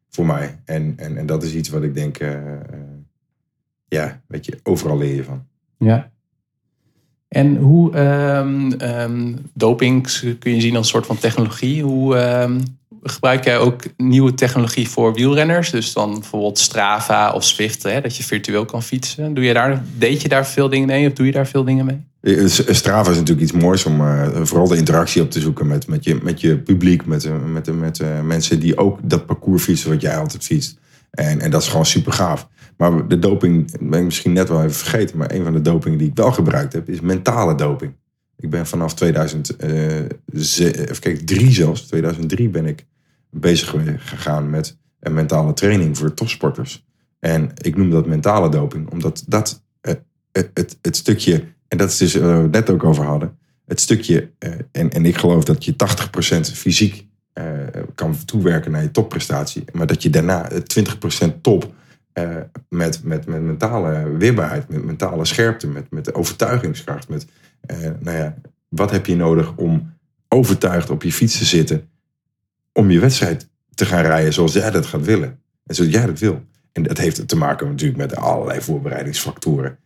[0.08, 0.60] Voor mij.
[0.64, 2.60] En, en, en dat is iets wat ik denk, eh, eh,
[3.88, 5.46] ja, weet je, overal leer je van.
[5.78, 6.10] Ja.
[7.28, 10.02] En hoe ehm, ehm, doping
[10.38, 11.82] kun je zien als een soort van technologie.
[11.82, 12.60] Hoe ehm,
[13.02, 15.70] gebruik jij ook nieuwe technologie voor wielrenners?
[15.70, 19.34] Dus dan bijvoorbeeld Strava of Swift, hè, dat je virtueel kan fietsen.
[19.34, 21.84] Doe je daar, deed je daar veel dingen mee of doe je daar veel dingen
[21.84, 22.06] mee?
[22.20, 25.66] Eh, S- Strava is natuurlijk iets moois om eh, vooral de interactie op te zoeken
[25.66, 29.26] met, met, je, met je publiek, met, eh, met, met eh, mensen die ook dat
[29.26, 30.78] parcours fietsen wat jij altijd fietst.
[31.10, 32.48] En, en dat is gewoon super gaaf.
[32.76, 35.98] Maar de doping, ben ik misschien net wel even vergeten, maar een van de dopingen
[35.98, 37.92] die ik wel gebruikt heb, is mentale doping.
[38.40, 39.58] Ik ben vanaf 2003
[40.30, 42.86] even kijken, drie zelfs, 2003 ben ik
[43.30, 46.86] bezig gegaan met een mentale training voor topsporters.
[47.18, 49.94] En ik noem dat mentale doping, omdat dat eh,
[50.32, 53.38] het, het, het stukje, en dat is dus waar we het net ook over hadden,
[53.66, 57.44] het stukje, eh, en, en ik geloof dat je 80% fysiek eh,
[57.94, 60.60] kan toewerken naar je topprestatie, maar dat je daarna eh,
[61.28, 61.72] 20% top
[62.18, 62.36] eh,
[62.68, 67.28] met, met, met mentale weerbaarheid, met mentale scherpte, met, met overtuigingskracht, met, eh,
[68.00, 68.34] nou ja,
[68.68, 69.92] wat heb je nodig om
[70.28, 71.88] overtuigd op je fiets te zitten
[72.72, 75.40] om je wedstrijd te gaan rijden zoals jij dat gaat willen.
[75.66, 76.42] En zoals jij dat wil.
[76.72, 79.78] En dat heeft te maken natuurlijk met allerlei voorbereidingsfactoren.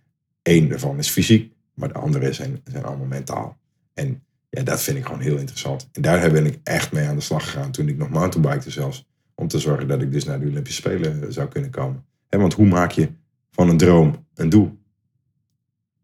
[0.43, 3.57] Eén daarvan is fysiek, maar de andere zijn, zijn allemaal mentaal.
[3.95, 5.89] En ja, dat vind ik gewoon heel interessant.
[5.93, 9.07] En daar ben ik echt mee aan de slag gegaan toen ik nog mountainbikte zelfs.
[9.35, 12.05] Om te zorgen dat ik dus naar de Olympische Spelen zou kunnen komen.
[12.29, 13.09] En want hoe maak je
[13.51, 14.79] van een droom een doel?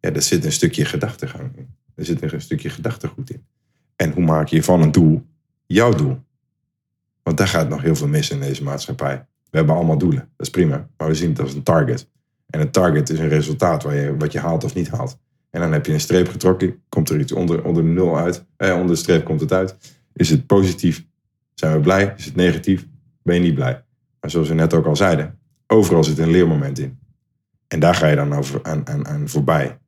[0.00, 1.74] Ja, daar zit een stukje gedachtegang in.
[1.94, 3.46] Er zit een stukje gedachtegoed in.
[3.96, 5.26] En hoe maak je van een doel
[5.66, 6.18] jouw doel?
[7.22, 9.26] Want daar gaat nog heel veel mis in deze maatschappij.
[9.50, 10.88] We hebben allemaal doelen, dat is prima.
[10.96, 12.08] Maar we zien het als een target.
[12.46, 15.18] En een target is een resultaat waar je, wat je haalt of niet haalt.
[15.50, 18.44] En dan heb je een streep getrokken, komt er iets onder, onder de nul uit.
[18.56, 19.76] Eh, onder de streep komt het uit.
[20.12, 21.06] Is het positief?
[21.54, 22.14] Zijn we blij?
[22.16, 22.86] Is het negatief?
[23.22, 23.84] Ben je niet blij?
[24.20, 26.98] Maar zoals we net ook al zeiden, overal zit een leermoment in.
[27.68, 29.78] En daar ga je dan over aan, aan, aan voorbij.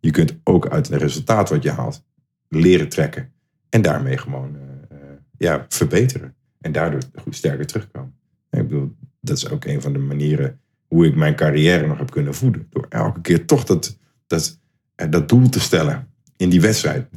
[0.00, 2.04] Je kunt ook uit het resultaat wat je haalt
[2.48, 3.32] leren trekken.
[3.68, 4.98] En daarmee gewoon uh,
[5.38, 6.34] ja, verbeteren.
[6.60, 8.14] En daardoor goed sterker terugkomen.
[8.50, 12.10] ik bedoel, dat is ook een van de manieren hoe ik mijn carrière nog heb
[12.10, 12.66] kunnen voeden.
[12.70, 14.60] Door elke keer toch dat, dat,
[14.94, 17.08] eh, dat doel te stellen in die wedstrijd.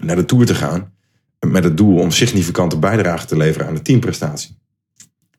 [0.00, 0.92] Naar de Tour te gaan
[1.46, 4.58] met het doel om significante bijdrage te leveren aan de teamprestatie.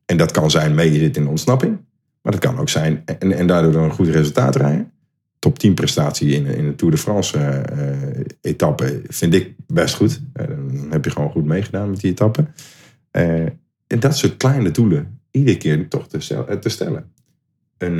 [0.06, 1.80] En dat kan zijn mee in ontsnapping.
[2.22, 4.92] Maar dat kan ook zijn en, en daardoor een goed resultaat rijden.
[5.40, 10.22] Top 10 prestatie in, in de Tour de France uh, etappe vind ik best goed.
[10.34, 12.46] Uh, dan heb je gewoon goed meegedaan met die etappe.
[13.88, 17.12] en dat soort kleine doelen iedere keer toch te, te stellen
[17.78, 18.00] een,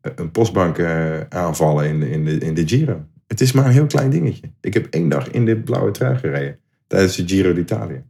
[0.00, 0.80] een postbank
[1.28, 3.04] aanvallen in de, in, de, in de Giro.
[3.26, 4.50] Het is maar een heel klein dingetje.
[4.60, 6.58] Ik heb één dag in dit blauwe trui gereden.
[6.86, 8.02] Tijdens de Giro d'Italia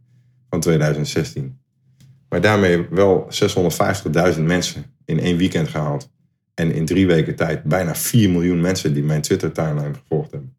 [0.49, 1.59] van 2016.
[2.29, 3.27] Maar daarmee wel
[4.35, 6.13] 650.000 mensen in één weekend gehaald.
[6.55, 10.55] En in drie weken tijd bijna 4 miljoen mensen die mijn Twitter-timeline gevolgd hebben.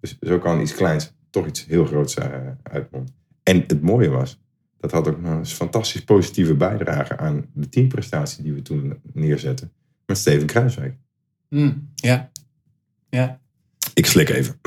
[0.00, 2.24] Dus zo kan iets kleins toch iets heel groots uh,
[2.62, 3.08] uitkomen.
[3.42, 4.40] En het mooie was,
[4.80, 9.72] dat had ook een fantastisch positieve bijdrage aan de teamprestatie die we toen neerzetten.
[10.06, 10.96] Met Steven Kruiswijk.
[11.48, 12.30] Mm, ja.
[13.08, 13.40] ja.
[13.94, 14.60] Ik slik even.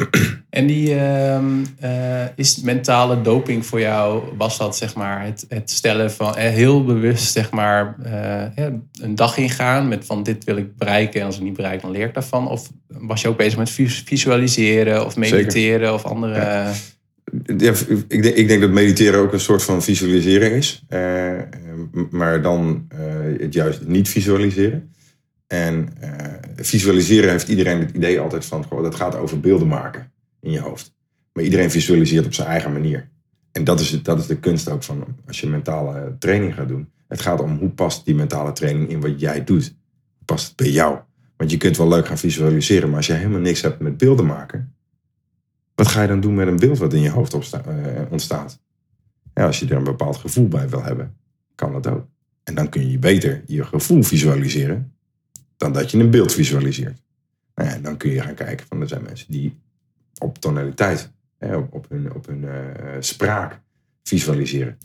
[0.50, 1.38] En die uh,
[1.84, 6.50] uh, is mentale doping voor jou, was dat zeg maar het, het stellen van eh,
[6.50, 8.66] heel bewust zeg maar uh,
[9.02, 11.92] een dag ingaan met van dit wil ik bereiken en als ik niet bereik dan
[11.92, 12.48] leer ik daarvan?
[12.48, 13.70] Of was je ook bezig met
[14.06, 16.36] visualiseren of mediteren of andere...
[16.36, 16.72] Ja
[17.58, 17.74] ja,
[18.08, 20.86] ik, denk, ik denk dat mediteren ook een soort van visualiseren is.
[22.10, 22.88] Maar dan
[23.40, 24.94] het juist niet visualiseren.
[25.48, 26.10] En uh,
[26.56, 28.66] visualiseren heeft iedereen het idee altijd van...
[28.66, 30.94] Goh, dat gaat over beelden maken in je hoofd.
[31.34, 33.10] Maar iedereen visualiseert op zijn eigen manier.
[33.52, 36.90] En dat is, dat is de kunst ook van als je mentale training gaat doen.
[37.08, 39.76] Het gaat om hoe past die mentale training in wat jij doet.
[40.26, 41.00] Past het bij jou?
[41.38, 42.88] Want je kunt wel leuk gaan visualiseren...
[42.88, 44.76] maar als je helemaal niks hebt met beelden maken
[45.76, 47.62] wat ga je dan doen met een beeld wat in je hoofd eh,
[48.10, 48.60] ontstaat?
[49.34, 51.18] Ja, als je er een bepaald gevoel bij wil hebben,
[51.56, 52.08] kan dat ook.
[52.44, 54.95] En dan kun je beter je gevoel visualiseren
[55.58, 57.02] dan dat je een beeld visualiseert.
[57.56, 59.58] Nou ja, dan kun je gaan kijken van er zijn mensen die
[60.18, 62.52] op tonaliteit, hè, op, hun, op hun uh,
[63.00, 63.60] spraak
[64.04, 64.78] visualiseren.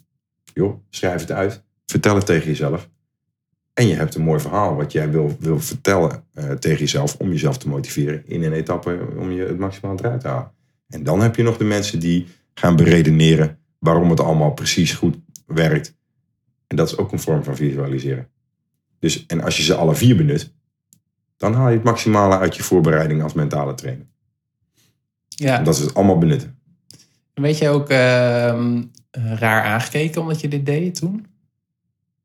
[0.55, 2.89] Joh, schrijf het uit, vertel het tegen jezelf.
[3.75, 7.31] En je hebt een mooi verhaal wat jij wil, wil vertellen uh, tegen jezelf om
[7.31, 10.53] jezelf te motiveren in een etappe om je het maximaal eruit te halen.
[10.89, 15.17] En dan heb je nog de mensen die gaan beredeneren waarom het allemaal precies goed
[15.47, 15.95] werkt.
[16.67, 18.29] En dat is ook een vorm van visualiseren.
[18.99, 20.53] Dus, en als je ze alle vier benut,
[21.41, 24.07] dan haal je het maximale uit je voorbereiding als mentale trainer.
[25.29, 25.59] Ja.
[25.59, 26.59] En dat is het allemaal benutten.
[27.35, 27.97] Weet je ook uh,
[29.13, 31.27] raar aangekeken omdat je dit deed toen?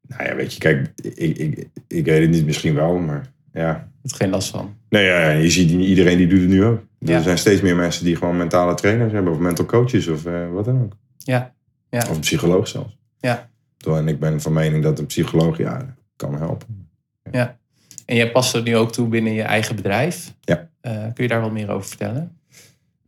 [0.07, 3.91] Nou ja, weet je, kijk, ik, ik, ik weet het niet misschien wel, maar ja.
[4.01, 4.75] Het geen last van.
[4.89, 6.81] Nee, ja, je ziet iedereen die doet het nu ook.
[6.99, 10.51] Er zijn steeds meer mensen die gewoon mentale trainers hebben, of mental coaches of uh,
[10.51, 10.93] wat dan ook.
[11.17, 11.53] Ja.
[11.89, 11.99] ja.
[11.99, 12.97] Of een psycholoog zelfs.
[13.19, 13.49] Ja.
[13.85, 16.89] En ik ben van mening dat een psycholoog ja, kan helpen.
[17.23, 17.31] Ja.
[17.31, 17.57] ja.
[18.05, 20.33] En jij past er nu ook toe binnen je eigen bedrijf.
[20.41, 20.67] Ja.
[20.81, 22.31] Uh, kun je daar wat meer over vertellen?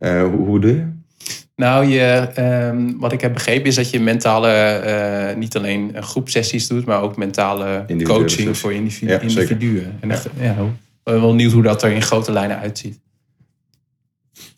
[0.00, 0.86] Uh, hoe, hoe doe je?
[1.56, 2.28] Nou, je,
[2.70, 4.82] um, wat ik heb begrepen is dat je mentale,
[5.30, 9.96] uh, niet alleen groepsessies doet, maar ook mentale coaching voor individu ja, individuen.
[10.00, 10.56] En echt, ja.
[11.02, 13.00] wel nieuw hoe dat er in grote lijnen uitziet.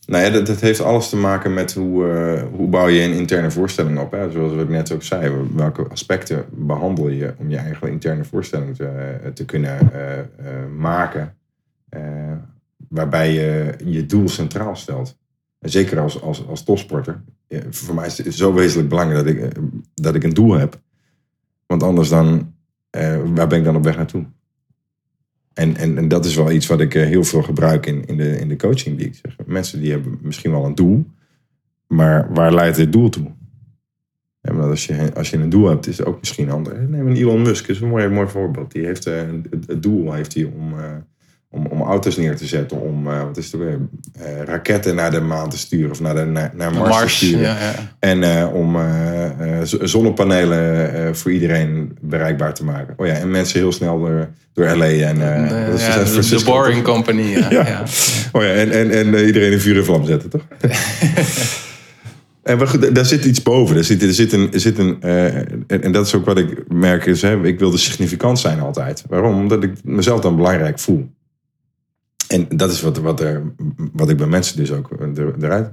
[0.06, 3.12] Nou ja, dat, dat heeft alles te maken met hoe, uh, hoe bouw je een
[3.12, 4.10] interne voorstelling op.
[4.10, 4.30] Hè?
[4.30, 8.86] Zoals ik net ook zei, welke aspecten behandel je om je eigen interne voorstelling te,
[8.86, 11.34] eh, te kunnen uh, maken.
[12.88, 15.18] waarbij je je doel centraal stelt.
[15.58, 17.22] En zeker als, als, als topsporter.
[17.70, 19.52] voor mij is het zo wezenlijk belangrijk dat ik,
[19.94, 20.80] dat ik een doel heb.
[21.66, 22.54] Want anders dan,
[23.34, 24.24] waar ben ik dan op weg naartoe?
[25.54, 28.16] En, en, en dat is wel iets wat ik eh, heel veel gebruik in, in,
[28.16, 29.36] de, in de coaching die ik zeg.
[29.46, 31.06] Mensen die hebben misschien wel een doel,
[31.86, 33.30] maar waar leidt dit doel toe?
[34.40, 36.78] Ja, als je, als je een doel hebt, is het ook misschien anders.
[36.88, 38.72] Neem een Elon Musk, is een mooi, mooi voorbeeld.
[38.72, 39.20] Die heeft, uh,
[39.66, 40.96] het doel heeft hij om, uh,
[41.50, 43.78] om, om auto's neer te zetten, om uh, wat is het weer,
[44.44, 47.44] raketten naar de maan te sturen of naar, de, naar, naar Mars, Mars, te sturen.
[47.44, 47.74] ja, ja.
[47.98, 48.76] En om
[49.82, 52.94] zonnepanelen voor iedereen bereikbaar te maken.
[52.96, 56.38] Oh ja, en mensen heel snel door, door LA en De, dat is ja, San
[56.38, 56.94] de, Boring toch?
[56.94, 57.22] Company.
[57.50, 57.50] Ja.
[57.50, 57.82] Ja.
[58.32, 60.42] Oh ja, en, en, en iedereen in vuur en vlam zetten, toch?
[62.42, 63.76] En maar goed, daar zit iets boven.
[63.76, 64.52] Er zit, er zit een.
[64.52, 67.06] Er zit een eh, en, en dat is ook wat ik merk.
[67.06, 69.04] Is, hè, ik wilde significant zijn altijd.
[69.08, 69.38] Waarom?
[69.38, 71.10] Omdat ik mezelf dan belangrijk voel.
[72.32, 73.54] En dat is wat, wat, er,
[73.92, 75.72] wat ik bij mensen dus ook er, eruit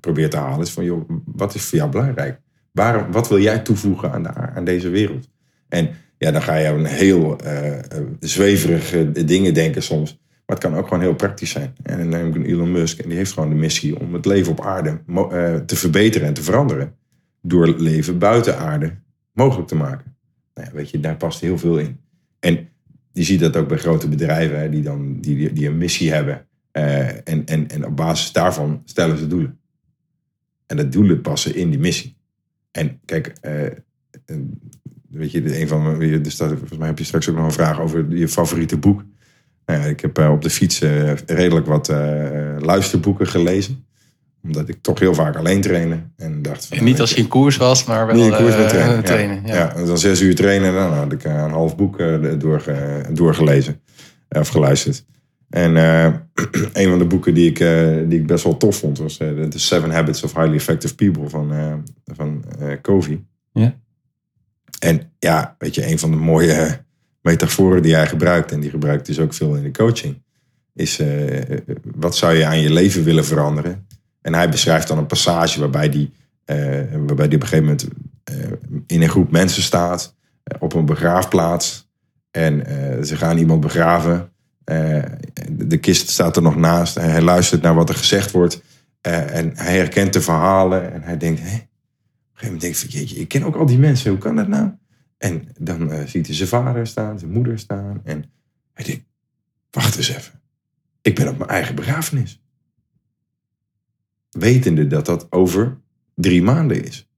[0.00, 0.60] probeer te halen.
[0.60, 2.40] Is van, joh, wat is voor jou belangrijk?
[2.72, 5.28] Waarom, wat wil jij toevoegen aan, de, aan deze wereld?
[5.68, 7.78] En ja, dan ga je aan heel uh,
[8.20, 10.20] zweverige dingen denken soms.
[10.46, 11.74] Maar het kan ook gewoon heel praktisch zijn.
[11.82, 14.26] En dan neem ik een Elon Musk en die heeft gewoon de missie om het
[14.26, 16.94] leven op aarde uh, te verbeteren en te veranderen.
[17.42, 18.94] Door leven buiten aarde
[19.32, 20.16] mogelijk te maken.
[20.54, 22.00] Nou ja, weet je, daar past heel veel in.
[22.40, 22.68] En
[23.12, 26.46] je ziet dat ook bij grote bedrijven hè, die, dan, die, die een missie hebben.
[26.72, 29.58] Uh, en, en, en op basis daarvan stellen ze doelen.
[30.66, 32.16] En dat doelen passen in die missie.
[32.70, 34.36] En kijk, uh,
[35.08, 37.52] weet je, een van mijn, dus dat, volgens mij heb je straks ook nog een
[37.52, 39.04] vraag over je favoriete boek.
[39.66, 40.78] Nou ik heb op de fiets
[41.26, 41.88] redelijk wat
[42.58, 43.84] luisterboeken gelezen.
[44.42, 46.02] Omdat ik toch heel vaak alleen trainde.
[46.16, 48.68] En, dacht van, en niet als je in koers was, maar wel in koers, maar
[48.68, 49.04] trainen.
[49.04, 49.54] Trainen ja.
[49.54, 49.72] Ja.
[49.76, 49.84] ja.
[49.84, 50.68] dan zes uur trainen.
[50.68, 51.98] En dan had ik een half boek
[52.38, 53.80] doorge, doorgelezen.
[54.28, 55.04] Of geluisterd.
[55.50, 55.76] En
[56.80, 57.58] een van de boeken die ik,
[58.08, 58.98] die ik best wel tof vond...
[58.98, 61.52] was The Seven Habits of Highly Effective People van,
[62.04, 62.44] van
[62.82, 63.24] Covey.
[63.52, 63.74] Ja.
[64.78, 66.84] En ja, weet je, een van de mooie
[67.20, 70.22] metaforen die hij gebruikt, en die gebruikt dus ook veel in de coaching,
[70.74, 71.00] is
[71.94, 73.86] wat zou je aan je leven willen veranderen?
[74.22, 76.12] En hij beschrijft dan een passage waarbij die,
[76.46, 76.56] uh,
[77.06, 77.88] waarbij die op een gegeven moment
[78.30, 78.52] uh,
[78.86, 80.14] in een groep mensen staat,
[80.58, 81.90] op een begraafplaats.
[82.30, 82.66] En
[83.06, 84.32] ze gaan iemand begraven.
[85.50, 86.96] de kist staat er nog naast.
[86.96, 88.62] En hij luistert naar wat er gezegd wordt.
[89.00, 90.92] en hij herkent de verhalen.
[90.92, 91.68] En hij denkt, hé, op een
[92.32, 94.10] gegeven moment denk ik, jeetje, ik ken ook al die mensen.
[94.10, 94.70] Hoe kan dat nou?
[95.18, 98.00] En dan ziet hij zijn vader staan, zijn moeder staan.
[98.04, 98.24] En
[98.72, 99.04] hij denkt,
[99.70, 100.40] wacht eens even.
[101.02, 102.41] Ik ben op mijn eigen begrafenis.
[104.32, 105.78] Wetende dat dat over
[106.14, 107.08] drie maanden is.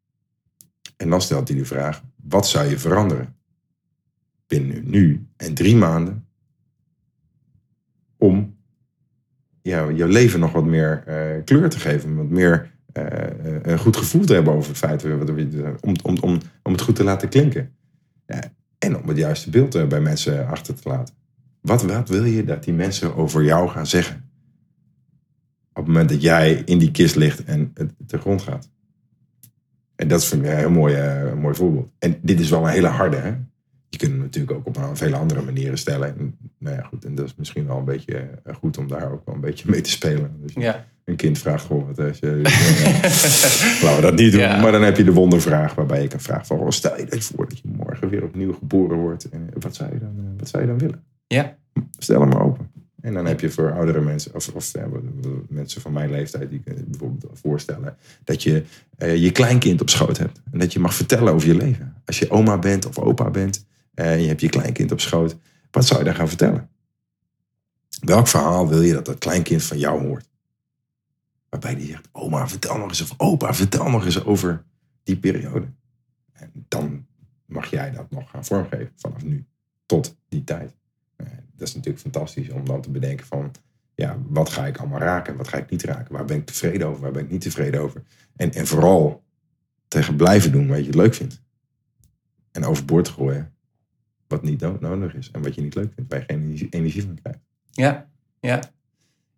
[0.96, 3.36] En dan stelt hij de vraag, wat zou je veranderen?
[4.46, 6.26] Binnen nu en drie maanden.
[8.16, 8.56] Om
[9.62, 12.16] ja, je leven nog wat meer uh, kleur te geven.
[12.16, 13.04] Wat meer uh,
[13.62, 15.04] een goed gevoel te hebben over het feit.
[15.04, 17.74] Om, om, om, om het goed te laten klinken.
[18.26, 18.40] Ja,
[18.78, 21.14] en om het juiste beeld bij mensen achter te laten.
[21.60, 24.23] Wat, wat wil je dat die mensen over jou gaan zeggen?
[25.74, 28.68] Op het moment dat jij in die kist ligt en het ter grond gaat.
[29.96, 31.88] En dat vind ik een heel mooi, uh, mooi voorbeeld.
[31.98, 33.16] En dit is wel een hele harde.
[33.16, 33.28] Hè?
[33.88, 36.18] Je kunt hem natuurlijk ook op een vele andere manieren stellen.
[36.18, 39.12] En, nou ja, goed, en dat is misschien wel een beetje uh, goed om daar
[39.12, 40.36] ook wel een beetje mee te spelen.
[40.42, 40.86] Dus ja.
[41.04, 42.40] Een kind vraagt gewoon wat als je,
[43.82, 44.40] Laten we dat niet doen.
[44.40, 44.60] Ja.
[44.60, 46.72] Maar dan heb je de wondervraag waarbij je kan vragen van...
[46.72, 49.28] stel je dat voor dat je morgen weer opnieuw geboren wordt.
[49.28, 51.04] En wat, zou je dan, wat zou je dan willen?
[51.26, 51.56] Ja.
[51.98, 52.63] Stel hem maar open.
[53.04, 54.88] En dan heb je voor oudere mensen, of, of ja,
[55.48, 58.64] mensen van mijn leeftijd, die kunnen bijvoorbeeld voorstellen dat je
[58.98, 60.40] uh, je kleinkind op schoot hebt.
[60.52, 61.94] En dat je mag vertellen over je leven.
[62.04, 65.36] Als je oma bent of opa bent uh, en je hebt je kleinkind op schoot,
[65.70, 66.68] wat zou je dan gaan vertellen?
[68.00, 70.28] Welk verhaal wil je dat dat kleinkind van jou hoort?
[71.48, 74.64] Waarbij die zegt, oma, vertel nog eens, of opa, vertel nog eens over
[75.02, 75.66] die periode.
[76.32, 77.06] En dan
[77.46, 79.44] mag jij dat nog gaan vormgeven vanaf nu
[79.86, 80.74] tot die tijd.
[81.56, 83.52] Dat is natuurlijk fantastisch om dan te bedenken van,
[83.94, 86.86] ja, wat ga ik allemaal raken, wat ga ik niet raken, waar ben ik tevreden
[86.86, 88.02] over, waar ben ik niet tevreden over.
[88.36, 89.22] En, en vooral
[89.88, 91.42] tegen blijven doen wat je leuk vindt.
[92.52, 93.52] En overboord gooien
[94.26, 97.18] wat niet nodig is en wat je niet leuk vindt, waar je geen energie van
[97.22, 97.40] krijgt.
[97.70, 98.08] Ja,
[98.40, 98.73] ja.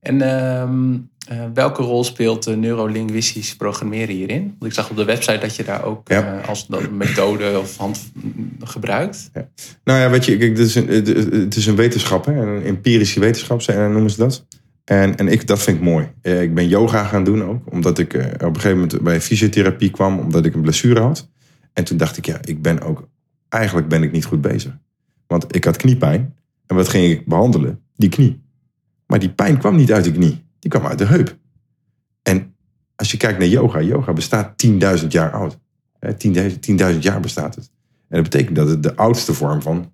[0.07, 4.43] En uh, uh, welke rol speelt neurolinguistisch programmeren hierin?
[4.59, 6.39] Want ik zag op de website dat je daar ook ja.
[6.39, 8.13] uh, als methode of hand
[8.61, 9.31] gebruikt.
[9.35, 9.49] Ja.
[9.85, 10.89] Nou ja, weet je, kijk, het, is een,
[11.41, 12.33] het is een wetenschap, hè?
[12.33, 14.47] een empirische wetenschap noemen ze dat.
[14.85, 16.09] En, en ik, dat vind ik mooi.
[16.23, 20.19] Ik ben yoga gaan doen ook, omdat ik op een gegeven moment bij fysiotherapie kwam,
[20.19, 21.29] omdat ik een blessure had.
[21.73, 23.09] En toen dacht ik, ja, ik ben ook,
[23.49, 24.77] eigenlijk ben ik niet goed bezig.
[25.27, 26.35] Want ik had kniepijn.
[26.67, 27.81] En wat ging ik behandelen?
[27.97, 28.45] Die knie.
[29.07, 30.45] Maar die pijn kwam niet uit de knie.
[30.59, 31.37] Die kwam uit de heup.
[32.23, 32.55] En
[32.95, 35.59] als je kijkt naar yoga, yoga bestaat 10.000 jaar oud.
[36.07, 37.71] 10.000 jaar bestaat het.
[38.09, 39.93] En dat betekent dat het de oudste vorm van,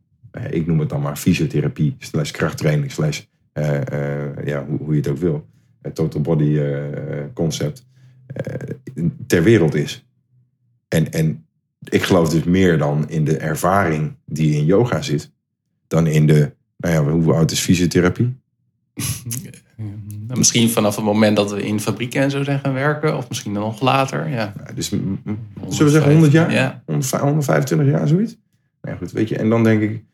[0.50, 3.22] ik noem het dan maar fysiotherapie, slash krachttraining, slash,
[3.54, 5.46] uh, uh, ja, hoe, hoe, je het ook wil,
[5.92, 6.60] total body
[7.32, 7.86] concept,
[9.26, 10.06] ter wereld is.
[10.88, 11.46] En, en
[11.88, 15.30] ik geloof dus meer dan in de ervaring die in yoga zit,
[15.86, 18.40] dan in de, nou ja, hoe oud is fysiotherapie?
[20.26, 23.28] Nou, misschien vanaf het moment dat we in fabrieken en zo zijn gaan werken, of
[23.28, 24.28] misschien dan nog later.
[24.28, 24.52] Ja.
[24.66, 25.12] Ja, dus, zullen
[25.66, 26.52] we zeggen 100 jaar?
[26.52, 26.82] Ja.
[26.86, 28.36] 125 jaar, zoiets?
[28.82, 30.04] Nou ja, goed, weet je, en dan denk ik,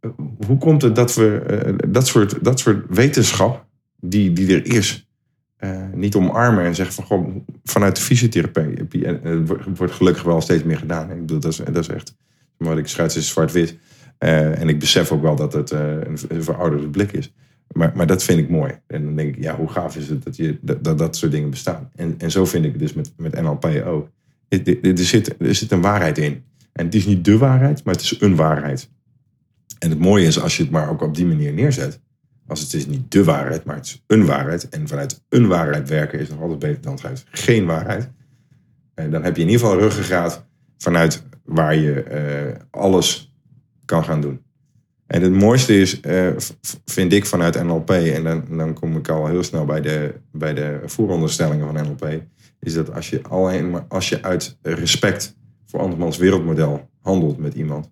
[0.00, 0.10] eh,
[0.46, 3.64] hoe komt het dat we eh, dat, soort, dat soort wetenschap,
[4.00, 5.08] die, die er is,
[5.56, 10.22] eh, niet omarmen en zeggen van, goh, vanuit de fysiotherapie, en het wordt, wordt gelukkig
[10.22, 11.10] wel steeds meer gedaan.
[11.10, 12.14] Ik bedoel, dat is, dat is echt,
[12.56, 13.78] wat ik schrijf is zwart-wit.
[14.18, 17.32] Eh, en ik besef ook wel dat het eh, een, een verouderde blik is.
[17.74, 18.72] Maar, maar dat vind ik mooi.
[18.86, 21.50] En dan denk ik, ja, hoe gaaf is het dat je, dat, dat, soort dingen
[21.50, 21.90] bestaan.
[21.94, 24.08] En, en zo vind ik het dus met, met NLP ook.
[24.48, 26.44] Er, zit, er zit een waarheid in.
[26.72, 28.90] En het is niet de waarheid, maar het is een waarheid.
[29.78, 32.00] En het mooie is als je het maar ook op die manier neerzet.
[32.46, 34.68] Als het is niet de waarheid, maar het is een waarheid.
[34.68, 38.10] En vanuit een waarheid werken is nog altijd beter dan vanuit geen waarheid.
[38.94, 40.46] En dan heb je in ieder geval ruggengraat
[40.78, 43.34] vanuit waar je eh, alles
[43.84, 44.43] kan gaan doen.
[45.14, 46.28] En het mooiste is, eh,
[46.84, 50.54] vind ik vanuit NLP, en dan, dan kom ik al heel snel bij de, bij
[50.54, 52.22] de vooronderstellingen van NLP,
[52.60, 57.54] is dat als je, alleen maar, als je uit respect voor andermans wereldmodel handelt met
[57.54, 57.90] iemand,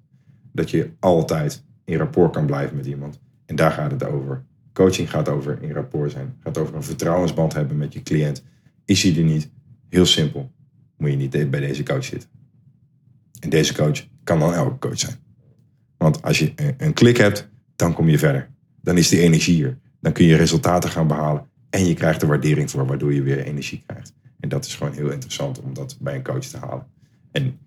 [0.53, 3.21] dat je altijd in rapport kan blijven met iemand.
[3.47, 4.45] En daar gaat het over.
[4.73, 6.37] Coaching gaat over in rapport zijn.
[6.41, 8.43] Gaat over een vertrouwensband hebben met je cliënt.
[8.85, 9.51] Is hij er niet?
[9.89, 10.51] Heel simpel.
[10.97, 12.29] Moet je niet bij deze coach zitten.
[13.41, 15.17] En deze coach kan dan elke coach zijn.
[16.03, 18.49] Want als je een- klik hebt, dan kom je verder.
[18.81, 19.79] Dan is die energie er.
[20.01, 21.47] Dan kun je resultaten gaan behalen.
[21.71, 24.13] En je krijgt er waardering voor, waardoor je weer energie krijgt.
[24.41, 26.87] En dat is gewoon heel interessant om dat bij een coach te halen.
[27.33, 27.59] En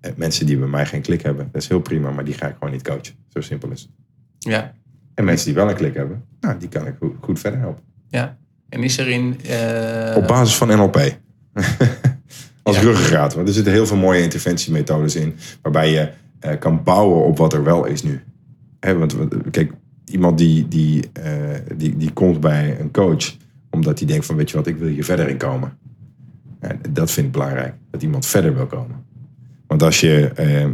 [0.00, 2.46] eh, mensen die bij mij geen klik hebben, dat is heel prima, maar die ga
[2.48, 3.14] ik gewoon niet coachen.
[3.28, 3.90] Zo simpel is het.
[4.38, 4.72] Ja.
[5.14, 7.82] En mensen die wel een klik hebben, nou, die kan ik goed, verder helpen.
[8.08, 8.38] ja.
[8.68, 9.40] En is er in.
[9.44, 10.96] eh, Op basis van NLP.
[12.62, 12.82] Als Ja.
[12.82, 13.34] ruggengraat.
[13.34, 15.34] Want er zitten heel veel mooie interventiemethodes in.
[15.62, 16.10] Waarbij je
[16.40, 18.20] eh, kan bouwen op wat er wel is nu.
[18.80, 19.16] Want
[19.50, 19.72] kijk,
[20.04, 21.32] iemand die, die, eh,
[21.76, 23.36] die, die komt bij een coach.
[23.70, 25.78] Omdat hij denkt van weet je wat, ik wil hier verder in komen.
[26.60, 27.74] Ja, dat vind ik belangrijk.
[27.90, 29.04] Dat iemand verder wil komen.
[29.66, 30.66] Want als, je, eh,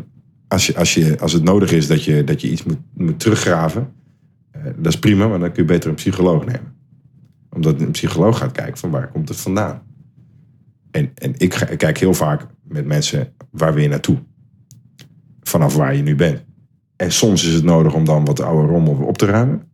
[0.49, 3.21] als, je, als, je, als het nodig is dat je, dat je iets moet, moet
[3.21, 3.93] teruggraven.
[4.51, 6.75] eh, dat is prima, maar dan kun je beter een psycholoog nemen
[7.57, 9.83] omdat een psycholoog gaat kijken van waar komt het vandaan.
[10.91, 14.19] En, en ik, ik kijk heel vaak met mensen waar wil je naartoe.
[15.47, 16.45] Vanaf waar je nu bent.
[16.97, 19.69] En soms is het nodig om dan wat oude rommel op te ruimen.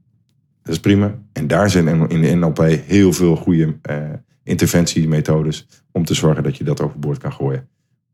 [0.62, 1.18] Dat is prima.
[1.32, 3.96] En daar zijn in de NLP heel veel goede eh,
[4.44, 7.68] interventiemethodes om te zorgen dat je dat overboord kan gooien.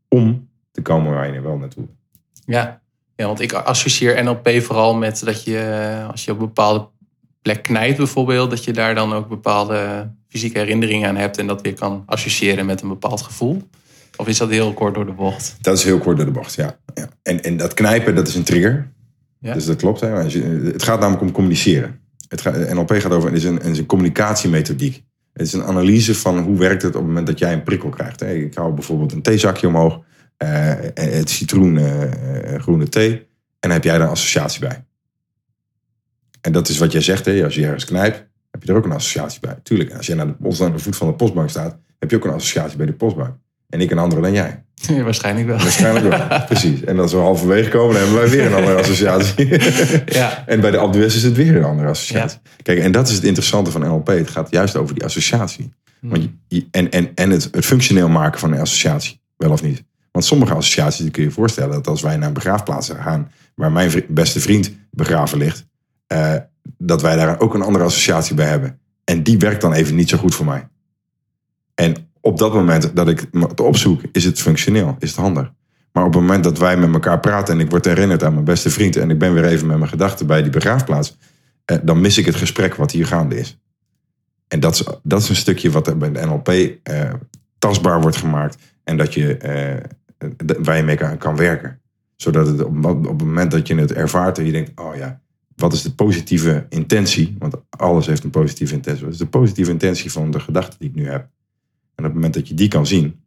[0.07, 1.87] Om te komen waar je er wel naartoe.
[2.45, 2.81] Ja.
[3.15, 6.87] ja, want ik associeer NLP vooral met dat je, eh, als je op een bepaalde
[7.41, 11.61] plek knijpt bijvoorbeeld, dat je daar dan ook bepaalde fysieke herinneringen aan hebt en dat
[11.61, 13.61] weer kan associëren met een bepaald gevoel.
[14.19, 15.57] Of is dat heel kort door de bocht?
[15.61, 16.79] Dat is heel kort door de bocht, ja.
[16.93, 17.09] ja.
[17.23, 18.91] En, en dat knijpen, dat is een trigger.
[19.39, 19.53] Ja.
[19.53, 19.99] Dus dat klopt.
[19.99, 20.07] Hè.
[20.07, 21.99] Het gaat namelijk om communiceren.
[22.27, 25.03] Het gaat, NLP gaat over, het is, een, het is een communicatiemethodiek.
[25.33, 27.89] Het is een analyse van hoe werkt het op het moment dat jij een prikkel
[27.89, 28.19] krijgt.
[28.19, 28.33] Hè.
[28.33, 29.99] Ik hou bijvoorbeeld een theezakje omhoog.
[30.37, 33.11] eh, het citroen eh, eh, groene thee.
[33.11, 33.25] En
[33.59, 34.85] dan heb jij daar een associatie bij.
[36.41, 37.25] En dat is wat jij zegt.
[37.25, 37.43] Hè.
[37.43, 39.59] Als je ergens knijpt, heb je er ook een associatie bij.
[39.63, 42.25] Tuurlijk, als jij naar de, aan de voet van de postbank staat, heb je ook
[42.25, 43.35] een associatie bij de postbank.
[43.69, 44.63] En ik een andere dan jij.
[44.87, 45.57] Ja, waarschijnlijk wel.
[45.57, 46.27] Waarschijnlijk wel.
[46.45, 46.83] Precies.
[46.83, 49.47] En als we halverwege komen, dan hebben wij weer een andere associatie.
[50.05, 52.39] Ja, en bij de Abdues is het weer een andere associatie.
[52.63, 54.07] Kijk, en dat is het interessante van NLP.
[54.07, 55.73] Het gaat juist over die associatie.
[56.01, 59.21] Want je- je, en en, en het, het functioneel maken van een associatie.
[59.37, 59.83] Wel of niet.
[60.11, 63.31] Want sommige associaties die kun je je voorstellen dat als wij naar een begraafplaats gaan.
[63.55, 65.65] waar mijn vri- beste vriend begraven ligt.
[66.07, 66.35] eh,
[66.77, 68.79] dat wij daar ook een andere associatie bij hebben.
[69.03, 70.67] En die werkt dan even niet zo goed voor mij.
[71.75, 75.51] En op dat moment dat ik het opzoek, is het functioneel, is het handig.
[75.91, 78.45] Maar op het moment dat wij met elkaar praten en ik word herinnerd aan mijn
[78.45, 81.17] beste vriend en ik ben weer even met mijn gedachten bij die begraafplaats,
[81.65, 83.59] eh, dan mis ik het gesprek wat hier gaande is.
[84.47, 87.13] En dat is, dat is een stukje wat bij de NLP eh,
[87.57, 89.83] tastbaar wordt gemaakt en dat je, eh,
[90.61, 91.79] waar je mee kan, kan werken.
[92.15, 95.21] Zodat het op, op het moment dat je het ervaart en je denkt, oh ja,
[95.55, 97.35] wat is de positieve intentie?
[97.39, 99.03] Want alles heeft een positieve intentie.
[99.03, 101.27] Wat is de positieve intentie van de gedachte die ik nu heb?
[101.99, 103.23] En op het moment dat je die kan zien,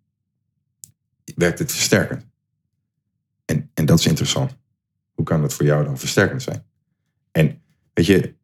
[1.34, 2.26] werkt het versterkend.
[3.44, 4.56] En, en dat is interessant.
[5.14, 6.64] Hoe kan het voor jou dan versterkend zijn?
[7.30, 7.62] En
[7.92, 8.34] weet je,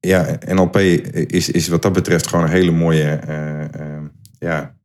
[0.00, 4.02] ja, NLP is, is wat dat betreft gewoon een hele mooie, eh, eh,
[4.38, 4.76] ja,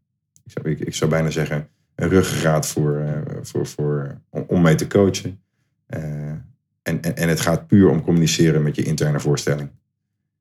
[0.44, 4.76] ik zou, ik, zou bijna zeggen, een ruggengraat voor, eh, voor, voor, om, om mee
[4.76, 5.42] te coachen.
[5.86, 6.46] En,
[6.82, 9.70] en, en het gaat puur om communiceren met je interne voorstelling.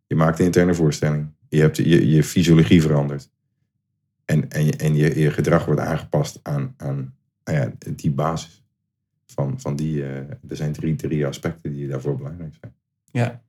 [0.07, 1.26] Je maakt de interne voorstelling.
[1.49, 3.31] Je hebt je, je fysiologie veranderd.
[4.29, 7.14] En, en, je, en je, je gedrag wordt aangepast aan, aan,
[7.45, 8.62] nou ja, die basis.
[9.26, 12.74] Van, van die, eh, er zijn drie, drie aspecten die daarvoor belangrijk zijn.
[13.11, 13.43] Ja.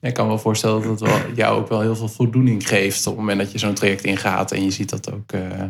[0.00, 3.12] Ik kan me wel voorstellen dat het jou ook wel heel veel voldoening geeft op
[3.12, 5.64] het moment dat je zo'n traject ingaat en je ziet dat ook eh,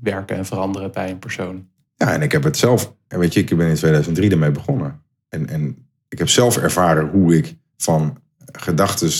[0.00, 1.68] werken en veranderen bij een persoon.
[1.96, 5.02] Ja, en ik heb het zelf, en weet je, ik ben in 2003 ermee begonnen.
[5.28, 8.18] En, en ik heb zelf ervaren hoe ik van
[8.52, 9.10] gedachten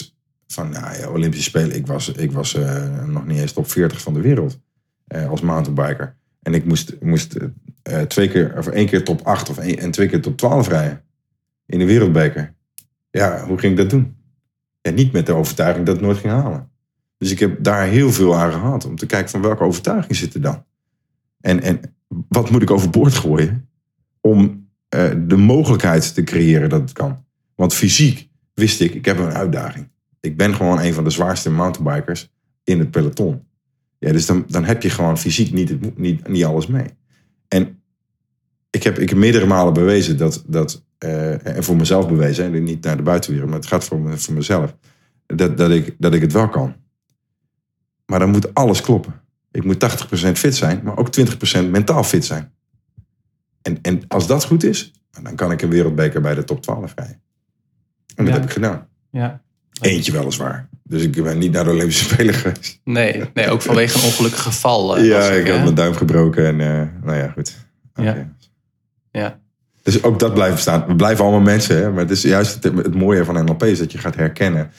[0.47, 4.01] van nou ja, Olympische Spelen, ik was, ik was eh, nog niet eens top 40
[4.01, 4.61] van de wereld
[5.29, 6.17] als mountainbiker.
[6.43, 7.37] En ik moest, moest
[7.83, 11.03] eh, twee keer, of één keer top 8 of en twee keer top 12 rijden
[11.67, 12.55] in de wereldbeker.
[13.11, 14.17] Ja, hoe ging ik dat doen?
[14.81, 16.71] Ja, niet met de overtuiging dat ik nooit ging halen.
[17.19, 20.35] Dus ik heb daar heel veel aan gehad om te kijken van welke overtuiging zit
[20.35, 20.65] er dan.
[21.41, 21.81] En, en
[22.29, 23.69] wat moet ik overboord gooien
[24.21, 24.61] om
[25.27, 27.25] de mogelijkheid te creëren dat het kan.
[27.55, 29.89] Want fysiek wist ik, ik heb een uitdaging.
[30.21, 32.33] Ik ben gewoon een van de zwaarste mountainbikers
[32.65, 33.47] in het peloton.
[34.03, 36.87] Ja, dus dan, dan heb je gewoon fysiek niet, niet, niet alles mee.
[37.49, 37.83] En
[38.71, 42.63] ik heb, ik heb meerdere malen bewezen dat, dat uh, en voor mezelf bewezen, en
[42.63, 44.77] niet naar de buitenwereld, maar het gaat voor, me, voor mezelf,
[45.27, 46.75] dat, dat, ik, dat ik het wel kan.
[48.07, 49.21] Maar dan moet alles kloppen.
[49.51, 49.85] Ik moet
[50.29, 51.09] 80% fit zijn, maar ook
[51.65, 52.53] 20% mentaal fit zijn.
[53.63, 54.93] En, en als dat goed is,
[55.23, 57.23] dan kan ik een wereldbeker bij de top 12 rijden.
[58.15, 58.33] En dat Ja.
[58.33, 58.89] heb ik gedaan.
[59.11, 59.43] Ja.
[59.81, 60.69] Eentje weliswaar.
[60.93, 62.81] Dus ik ben niet naar de Olympische Spelen geweest.
[62.85, 64.97] Nee, nee, ook vanwege een ongelukkig geval.
[64.97, 65.53] eh, ja, ik hè?
[65.53, 67.57] had mijn duim gebroken en eh, nou ja, goed.
[67.95, 68.35] Ja.
[69.11, 69.41] Ja.
[69.83, 70.87] Dus ook dat blijft bestaan.
[70.87, 71.91] We blijven allemaal mensen, hè?
[71.91, 74.71] maar het is juist het, het mooie van NLP is dat je gaat herkennen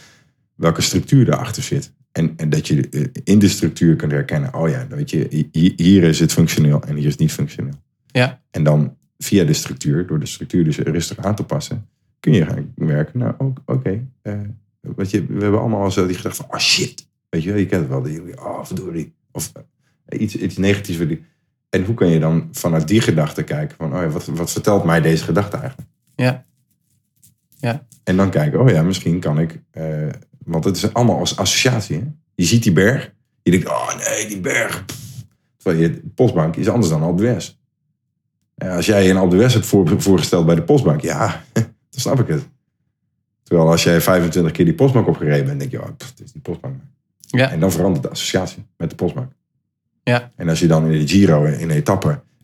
[0.55, 1.93] welke structuur erachter zit.
[2.11, 5.47] En, en dat je eh, in de structuur kunt herkennen, oh ja, dan weet je,
[5.51, 7.73] hi- hier is het functioneel en hier is het niet functioneel.
[8.07, 8.41] Ja.
[8.51, 11.87] En dan via de structuur, door de structuur dus rustig aan te passen,
[12.19, 13.19] kun je gaan werken.
[13.19, 13.33] Nou,
[13.65, 14.07] oké.
[14.21, 14.33] eh,
[14.97, 17.07] je, we hebben allemaal zo die gedachte van, oh shit.
[17.29, 18.01] Weet je wel, je kent het wel.
[18.01, 19.13] Die, oh, verdorie.
[19.31, 19.51] Of
[20.05, 21.17] eh, iets, iets negatiefs.
[21.69, 24.83] En hoe kan je dan vanuit die gedachte kijken van, oh ja, wat, wat vertelt
[24.83, 25.89] mij deze gedachte eigenlijk?
[26.15, 26.45] Ja.
[27.57, 27.85] Ja.
[28.03, 30.07] En dan kijken, oh ja, misschien kan ik, eh,
[30.45, 31.97] want het is allemaal als associatie.
[31.97, 32.05] Hè?
[32.35, 34.85] Je ziet die berg, je denkt, oh nee, die berg.
[34.85, 35.03] pff.
[35.57, 37.57] Terwijl je postbank is anders dan Alpe d'Huez.
[38.57, 42.27] Als jij een Alpe d'Huez hebt voor, voorgesteld bij de postbank, ja, dan snap ik
[42.27, 42.47] het.
[43.43, 46.31] Terwijl als jij 25 keer die postbank opgereden bent, denk je, oh, pff, het is
[46.31, 46.75] die postbank.
[47.19, 47.51] Ja.
[47.51, 49.31] En dan verandert de associatie met de postbank.
[50.03, 50.31] Ja.
[50.35, 51.73] En als je dan in de Giro, in de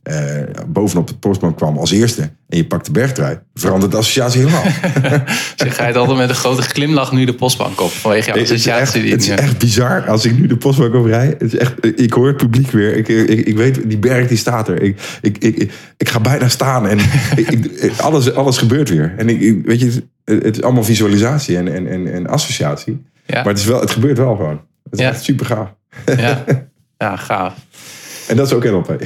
[0.10, 4.39] eh, bovenop de postbank kwam als eerste en je pakt de bergtrui, verandert de associatie
[4.39, 4.64] helemaal.
[5.55, 7.91] Dus je gaat altijd met een grote glimlach nu de postbank op.
[7.91, 9.12] Vanwege jouw Het is, echt, associatie.
[9.12, 11.26] het is echt bizar als ik nu de postbank op rij.
[11.28, 12.95] Het is echt, ik hoor het publiek weer.
[12.95, 14.82] Ik, ik, ik weet, die berg die staat er.
[14.82, 16.99] Ik, ik, ik, ik ga bijna staan en
[17.36, 19.14] ik, alles, alles gebeurt weer.
[19.18, 19.86] En ik, weet je,
[20.26, 23.05] het, het is allemaal visualisatie en, en, en, en associatie.
[23.26, 23.36] Ja.
[23.36, 24.62] Maar het, is wel, het gebeurt wel gewoon.
[24.84, 25.10] Het is Ja.
[25.10, 25.74] echt super gaaf.
[26.18, 26.43] Ja.
[26.97, 27.53] ja, gaaf.
[28.28, 29.03] En dat is ook NLP.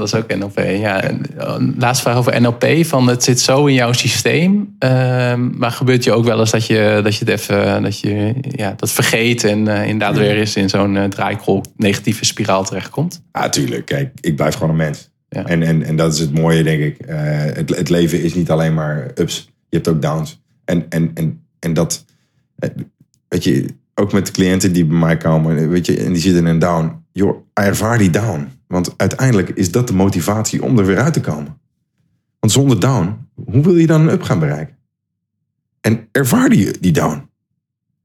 [0.00, 0.58] Dat is ook NLP.
[0.58, 1.02] Ja.
[1.02, 2.84] En, uh, laatste vraag over NLP.
[2.86, 4.74] Van het zit zo in jouw systeem.
[4.78, 8.34] Ehm, maar gebeurt je ook wel eens dat je, dat je het even dat je,
[8.40, 13.22] ja, dat vergeet en eh, inderdaad weer eens in zo'n eh, draaikolk negatieve spiraal terechtkomt?
[13.32, 13.86] Ja, tuurlijk.
[13.86, 15.10] Kijk, ik blijf gewoon een mens.
[15.28, 15.44] Ja.
[15.46, 16.98] En, en, en dat is het mooie, denk ik.
[16.98, 19.50] Eh, het, het leven is niet alleen maar ups.
[19.68, 20.40] Je hebt ook downs.
[20.64, 22.04] En, en, en, en dat,
[22.58, 22.70] eh,
[23.28, 26.46] weet je, ook met de cliënten die bij mij komen, weet je, en die zitten
[26.46, 27.04] in een down.
[27.12, 28.48] Joh, ervaar die down.
[28.70, 31.60] Want uiteindelijk is dat de motivatie om er weer uit te komen.
[32.38, 34.76] Want zonder down, hoe wil je dan een up gaan bereiken?
[35.80, 37.28] En ervaar die, die down.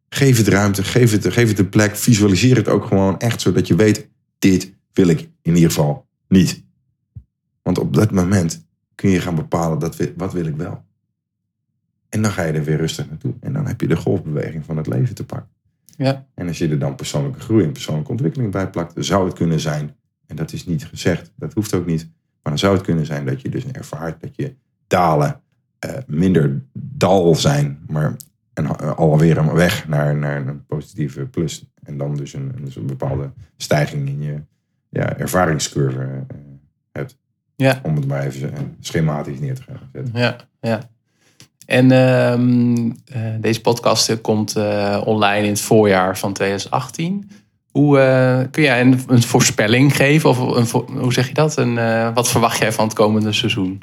[0.09, 1.95] Geef het ruimte, geef het, geef het een plek.
[1.95, 4.09] Visualiseer het ook gewoon echt, zodat je weet,
[4.39, 6.63] dit wil ik in ieder geval niet.
[7.61, 10.83] Want op dat moment kun je gaan bepalen, dat, wat wil ik wel.
[12.09, 13.33] En dan ga je er weer rustig naartoe.
[13.39, 15.49] En dan heb je de golfbeweging van het leven te pakken.
[15.97, 16.27] Ja.
[16.33, 19.59] En als je er dan persoonlijke groei en persoonlijke ontwikkeling bij plakt, zou het kunnen
[19.59, 19.95] zijn,
[20.27, 23.25] en dat is niet gezegd, dat hoeft ook niet, maar dan zou het kunnen zijn
[23.25, 24.55] dat je dus ervaart dat je
[24.87, 25.41] dalen
[25.79, 28.15] eh, minder dal zijn, maar
[28.55, 31.65] en, eh, alweer een weg naar, naar een positieve plus.
[31.83, 34.41] En dan dus een, dus een bepaalde stijging in je
[34.89, 36.35] ja, ervaringscurve eh,
[36.91, 37.17] hebt.
[37.55, 37.79] Ja.
[37.83, 40.19] Om het maar even schematisch neer te gaan zetten.
[40.19, 40.89] Ja, ja.
[41.65, 44.55] En ehm, eh, deze podcast komt
[45.05, 47.29] online in het voorjaar van 2018.
[47.75, 50.29] Hoe eh, kun jij een, voorspelling geven?
[50.29, 51.57] Of een, hoe zeg je dat?
[51.57, 53.81] Een, eh, wat verwacht jij van het komende seizoen?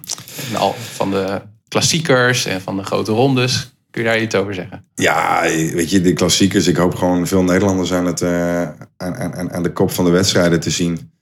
[0.51, 3.75] En al, van de klassiekers en van de grote rondes.
[3.91, 4.85] Kun je daar iets over zeggen?
[4.95, 5.41] Ja,
[5.73, 6.67] weet je, de klassiekers.
[6.67, 8.63] Ik hoop gewoon veel Nederlanders aan, het, eh,
[8.97, 11.13] aan, aan, de kop van de wedstrijden te zien.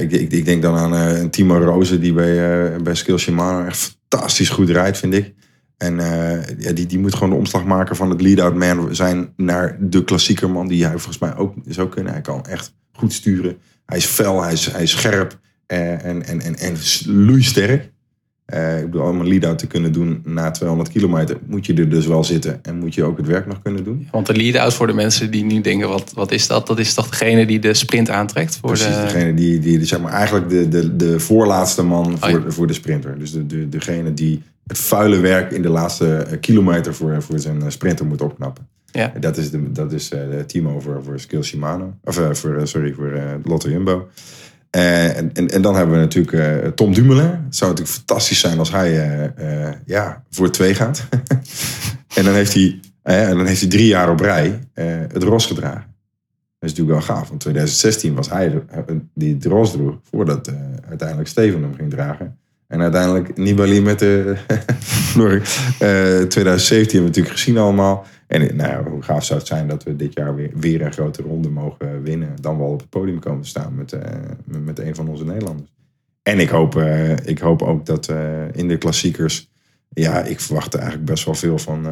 [0.00, 3.96] Ik, ik, ik denk dan aan een Timo Rozen die bij, bij Skill Shimano echt
[4.08, 5.34] fantastisch goed rijdt, vind ik.
[5.80, 9.32] En eh, ja, die, die moet gewoon de omslag maken van het lead-out man zijn
[9.36, 12.12] naar de klassieker man die hij volgens mij ook zou kunnen.
[12.12, 13.58] Hij kan echt goed sturen.
[13.86, 15.38] Hij is fel, hij is, hij is scherp.
[15.66, 17.90] en, en, en, en loeisterk.
[18.54, 21.88] Uh, ik bedoel, om een lead-out te kunnen doen na 200 kilometer, moet je er
[21.88, 24.08] dus wel zitten en moet je ook het werk nog kunnen doen.
[24.10, 26.66] Want de lead-out voor de mensen die nu denken, wat, wat is dat?
[26.66, 28.56] Dat is toch degene die de sprint aantrekt?
[28.56, 29.02] Voor Precies, de...
[29.02, 32.50] degene die, die zeg maar, eigenlijk de, de, de voorlaatste man voor, oh, ja.
[32.50, 33.18] voor de sprinter.
[33.18, 37.72] Dus de, de, degene die het vuile werk in de laatste kilometer voor, voor zijn
[37.72, 38.68] sprinter moet opknappen.
[38.92, 39.12] Ja.
[39.20, 41.94] Dat is, de, dat is de Timo voor, voor Skill Shimano.
[42.04, 44.08] Of uh, voor, sorry, voor uh, Lotto Jumbo.
[44.76, 47.24] Uh, en, en, en, dan hebben we natuurlijk Tom Dumoulin.
[47.44, 49.32] Het zou natuurlijk fantastisch zijn als hij
[49.84, 51.08] ja, voor twee gaat.
[52.16, 54.58] en, dan heeft hij, en dan heeft hij drie jaar op rij
[55.12, 55.94] het ros gedragen.
[56.58, 57.28] Dat is natuurlijk wel gaaf.
[57.28, 58.62] Want 2016 was hij
[59.14, 59.98] die het ros droeg.
[60.10, 60.50] Voordat
[60.88, 62.38] uiteindelijk Steven hem ging dragen.
[62.70, 64.36] En uiteindelijk Nibali met de...
[66.28, 68.06] 2017 hebben we natuurlijk gezien allemaal.
[68.26, 71.22] En nou, hoe gaaf zou het zijn dat we dit jaar weer, weer een grote
[71.22, 72.36] ronde mogen winnen.
[72.40, 74.00] Dan wel op het podium komen te staan met, uh,
[74.44, 75.72] met een van onze Nederlanders.
[76.22, 79.50] En ik hoop, uh, ik hoop ook dat uh, in de klassiekers.
[79.88, 81.86] Ja, ik verwacht eigenlijk best wel veel van,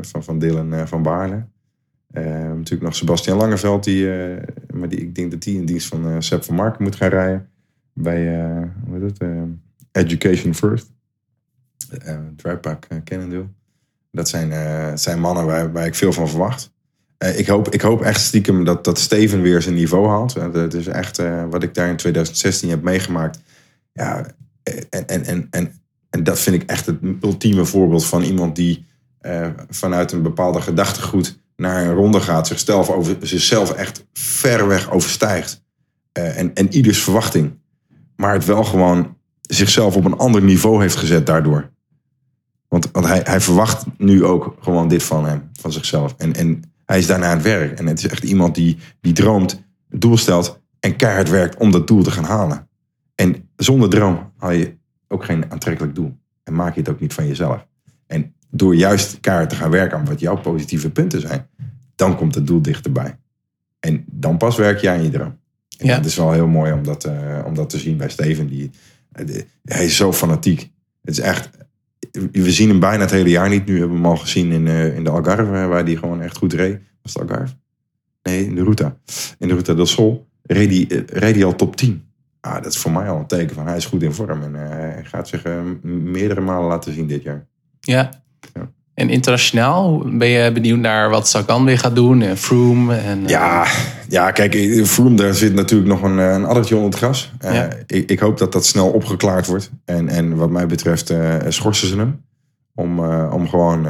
[0.00, 1.44] van, van Dylan van Baarle.
[2.12, 4.08] natuurlijk nog Sebastian Langeveld, die,
[4.74, 7.48] maar die, ik denk dat die in dienst van Sepp van Marken moet gaan rijden.
[7.92, 8.24] Bij
[8.86, 9.18] hoe heet het?
[9.92, 10.90] Education First.
[12.06, 13.48] Uh, Drypack Cannondale.
[14.10, 16.72] Dat zijn, uh, zijn mannen waar, ik veel van verwacht.
[17.36, 20.34] Ik, hoop, ik hoop echt stiekem dat, dat Steven weer zijn niveau haalt.
[20.34, 23.40] Dat is echt wat ik daar in 2016 heb meegemaakt.
[23.92, 24.26] Ja,
[24.62, 28.86] en, en, en, en, en dat vind ik echt het ultieme voorbeeld van iemand die
[29.68, 32.46] vanuit een bepaalde gedachtegoed naar een ronde gaat.
[32.46, 35.64] Zichzelf, over, zichzelf echt ver weg overstijgt.
[36.12, 37.58] en, en ieders verwachting.
[38.16, 39.16] Maar het wel gewoon
[39.54, 41.70] zichzelf op een ander niveau heeft gezet daardoor.
[42.68, 46.14] Want, want hij, hij verwacht nu ook gewoon dit van hem, van zichzelf.
[46.18, 47.78] En, en hij is daarna aan het werk.
[47.78, 51.70] En het is echt iemand die, die droomt, het doel stelt en keihard werkt om
[51.70, 52.68] dat doel te gaan halen.
[53.14, 54.76] En zonder droom haal je
[55.08, 56.16] ook geen aantrekkelijk doel.
[56.42, 57.66] En maak je het ook niet van jezelf.
[58.06, 61.48] En door juist keihard te gaan werken aan wat jouw positieve punten zijn,
[61.94, 63.18] dan komt het doel dichterbij.
[63.80, 65.38] En dan pas werk je aan je droom.
[65.78, 65.96] En ja.
[65.96, 68.48] dat is wel heel mooi om dat, uh, om dat te zien bij Steven.
[68.48, 68.70] Die,
[69.62, 70.70] hij is zo fanatiek.
[71.02, 71.50] Het is echt,
[72.32, 73.66] we zien hem bijna het hele jaar niet.
[73.66, 76.36] Nu hebben we hem al gezien in, uh, in de Algarve, waar hij gewoon echt
[76.36, 76.80] goed reed.
[77.02, 77.54] Was het Algarve?
[78.22, 78.96] Nee, in de Ruta.
[79.38, 82.04] In de Ruta del Sol reed hij, reed hij al top 10.
[82.40, 84.42] Ah, dat is voor mij al een teken van hij is goed in vorm.
[84.42, 85.42] En hij gaat zich
[85.82, 87.46] meerdere malen laten zien dit jaar.
[87.80, 88.22] Ja.
[89.00, 92.22] En internationaal ben je benieuwd naar wat Sagan weer gaat doen?
[92.22, 92.94] En Froome?
[92.94, 93.66] En, ja,
[94.08, 94.54] ja, kijk,
[94.86, 97.32] Froome, daar zit natuurlijk nog een, een addertje onder het gras.
[97.40, 97.66] Ja.
[97.66, 99.70] Uh, ik, ik, hoop dat dat snel opgeklaard wordt.
[99.84, 102.24] En, en wat mij betreft uh, schorsen ze hem.
[102.74, 103.86] Om, uh, om gewoon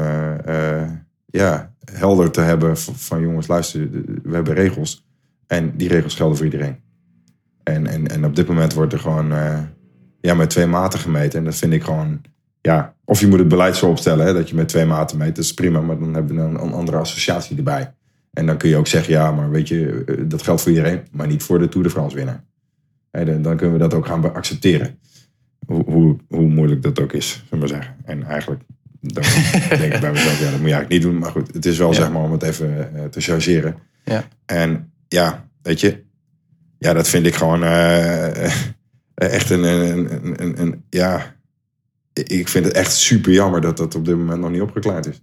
[1.26, 3.88] ja, helder te hebben van, van, jongens, luister,
[4.22, 5.04] we hebben regels.
[5.46, 6.76] En die regels gelden voor iedereen.
[7.62, 9.32] En, en, en op dit moment wordt er gewoon
[10.20, 11.38] ja, met twee maten gemeten.
[11.38, 12.20] En dat vind ik gewoon
[12.60, 15.36] ja, of je moet het beleid zo opstellen hè, dat je met twee maten meet.
[15.36, 17.94] Dat is prima, maar dan hebben we een, een andere associatie erbij.
[18.32, 21.00] En dan kun je ook zeggen, ja, maar weet je, eh, dat geldt voor iedereen,
[21.10, 22.44] maar niet voor de Tour de France winnaar.
[23.10, 24.98] dan, dan kunnen we dat ook gaan accepteren.
[25.66, 27.96] Hoe, hoe, hoe moeilijk dat ook is, zullen we maar zeggen.
[28.04, 28.62] En eigenlijk
[29.00, 29.24] dan
[29.78, 31.18] denk ik bij mezelf, ja, dat moet je eigenlijk niet doen.
[31.18, 31.94] Maar goed, het is wel ja.
[31.94, 33.76] zeg maar om het even uh, te chargeren.
[34.04, 34.24] Ja.
[34.46, 36.02] En ja, weet je,
[36.78, 38.44] ja, dat vind ik gewoon uh,
[39.14, 41.34] echt een, een, een, een, een ja
[42.24, 45.22] ik vind het echt super jammer dat dat op dit moment nog niet opgeklaard is.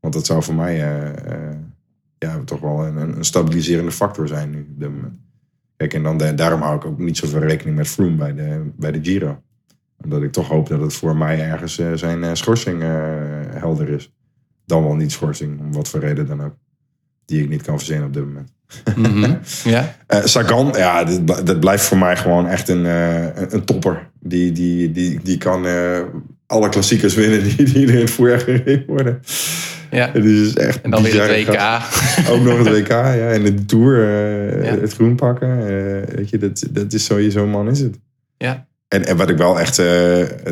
[0.00, 1.56] Want dat zou voor mij uh, uh,
[2.18, 5.14] ja, toch wel een, een, stabiliserende factor zijn nu op dit moment.
[5.76, 8.92] Kijk, en dan, daarom hou ik ook niet zoveel rekening met Froome bij de, bij
[8.92, 9.42] de Giro.
[10.02, 12.82] Omdat ik toch hoop dat het voor mij ergens uh, zijn schorsing
[13.50, 14.12] helder is.
[14.64, 16.54] Dan wel niet schorsing, om wat voor reden dan ook.
[17.24, 18.52] Die ik niet kan verzinnen op dit moment.
[18.96, 19.38] Mm -hmm.
[19.72, 19.94] ja.
[20.24, 24.10] Sagan, ja, dat, dat, blijft voor mij gewoon echt een, een, een topper.
[24.20, 26.00] Die, die, die, die kan uh,
[26.46, 29.20] alle klassiekers winnen die, die in het voorjaar gereden worden.
[29.90, 30.06] Ja.
[30.06, 32.30] Dus echt en dan weer het WK.
[32.30, 33.30] Ook nog het WK, ja.
[33.30, 34.78] En de Tour, uh, ja.
[34.78, 35.48] het groen pakken.
[35.48, 37.98] Uh, weet je, dat, dat is zo'n man is het.
[38.36, 38.66] Ja.
[38.92, 39.82] En, en wat ik wel echt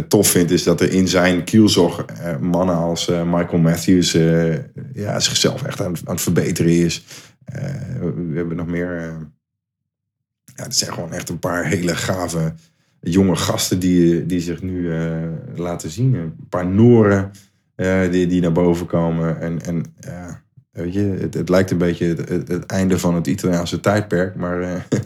[0.09, 2.05] tof vind, is dat er in zijn kielzog
[2.41, 4.12] mannen als Michael Matthews
[4.93, 7.05] ja, zichzelf echt aan, aan het verbeteren is.
[7.45, 9.16] we hebben nog meer...
[10.55, 12.55] ja, het zijn gewoon echt een paar hele gave
[13.01, 14.91] jonge gasten die, die zich nu
[15.55, 16.14] laten zien.
[16.14, 17.30] Een paar Noren
[18.11, 19.41] die, die naar boven komen.
[19.41, 23.27] En, en ja, weet je, het, het lijkt een beetje het, het, einde van het
[23.27, 24.35] Italiaanse tijdperk.
[24.35, 24.75] Maar uh,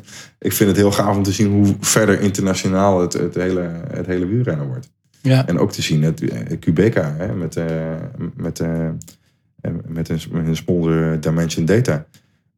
[0.49, 4.07] ik vind het heel gaaf om te zien hoe verder internationaal het, het, hele, het
[4.07, 4.91] hele wielrennen wordt.
[5.21, 5.47] Ja.
[5.47, 6.23] En ook te zien dat
[6.61, 7.55] Quebeca hè, met,
[8.37, 12.07] met, met, een, met een sponsor Dimension Data,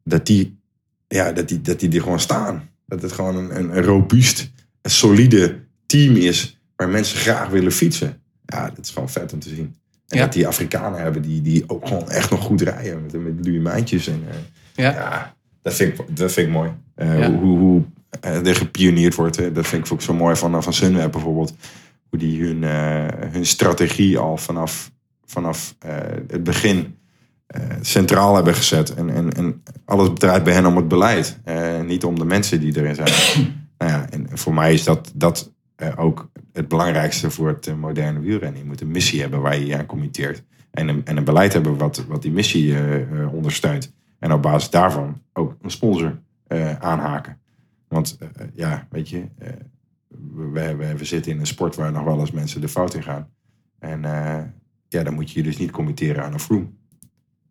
[0.03, 0.59] dat die,
[1.07, 2.69] ja, dat die, dat die er gewoon staan.
[2.85, 4.51] Dat het gewoon een, een, een robuust
[4.87, 8.21] een solide team is waar mensen graag willen fietsen.
[8.45, 9.75] Ja, dat is gewoon vet om te zien.
[10.07, 10.23] En Ja.
[10.23, 13.59] dat die Afrikanen hebben die, die ook gewoon echt nog goed rijden met, met luie
[13.59, 14.07] mijntjes.
[14.07, 14.35] En, eh,
[14.83, 14.91] Ja.
[14.91, 16.71] ja, dat vind ik, dat vind ik mooi.
[16.95, 17.31] Eh, Ja.
[17.31, 17.81] Hoe, hoe
[18.21, 19.55] eh, er gepioneerd wordt.
[19.55, 21.53] Dat vind ik ook zo mooi van, van Sunweb bijvoorbeeld.
[22.09, 22.63] Hoe die hun,
[23.31, 24.91] hun strategie al vanaf,
[25.25, 25.75] vanaf
[26.27, 26.95] het begin
[27.81, 28.93] centraal hebben gezet.
[28.93, 31.39] En, en, en alles draait bij hen om het beleid.
[31.85, 33.09] niet om de mensen die erin zijn.
[33.77, 38.19] nou ja, en voor mij is dat, dat eh, ook het belangrijkste voor het moderne
[38.19, 38.59] wielrennen.
[38.59, 40.43] Je moet een missie hebben waar je je aan committeert.
[40.71, 43.93] En een, en een beleid hebben wat, wat die missie eh, eh, ondersteunt.
[44.19, 46.19] En op basis daarvan ook een sponsor
[46.79, 47.39] aanhaken.
[47.87, 48.17] Want
[48.53, 49.23] ja, weet je,
[50.07, 53.03] we, we, we zitten in een sport waar nog wel eens mensen de fout in
[53.03, 53.29] gaan.
[53.79, 54.01] En
[54.87, 56.67] ja, dan moet je je dus niet committeren aan een Froome.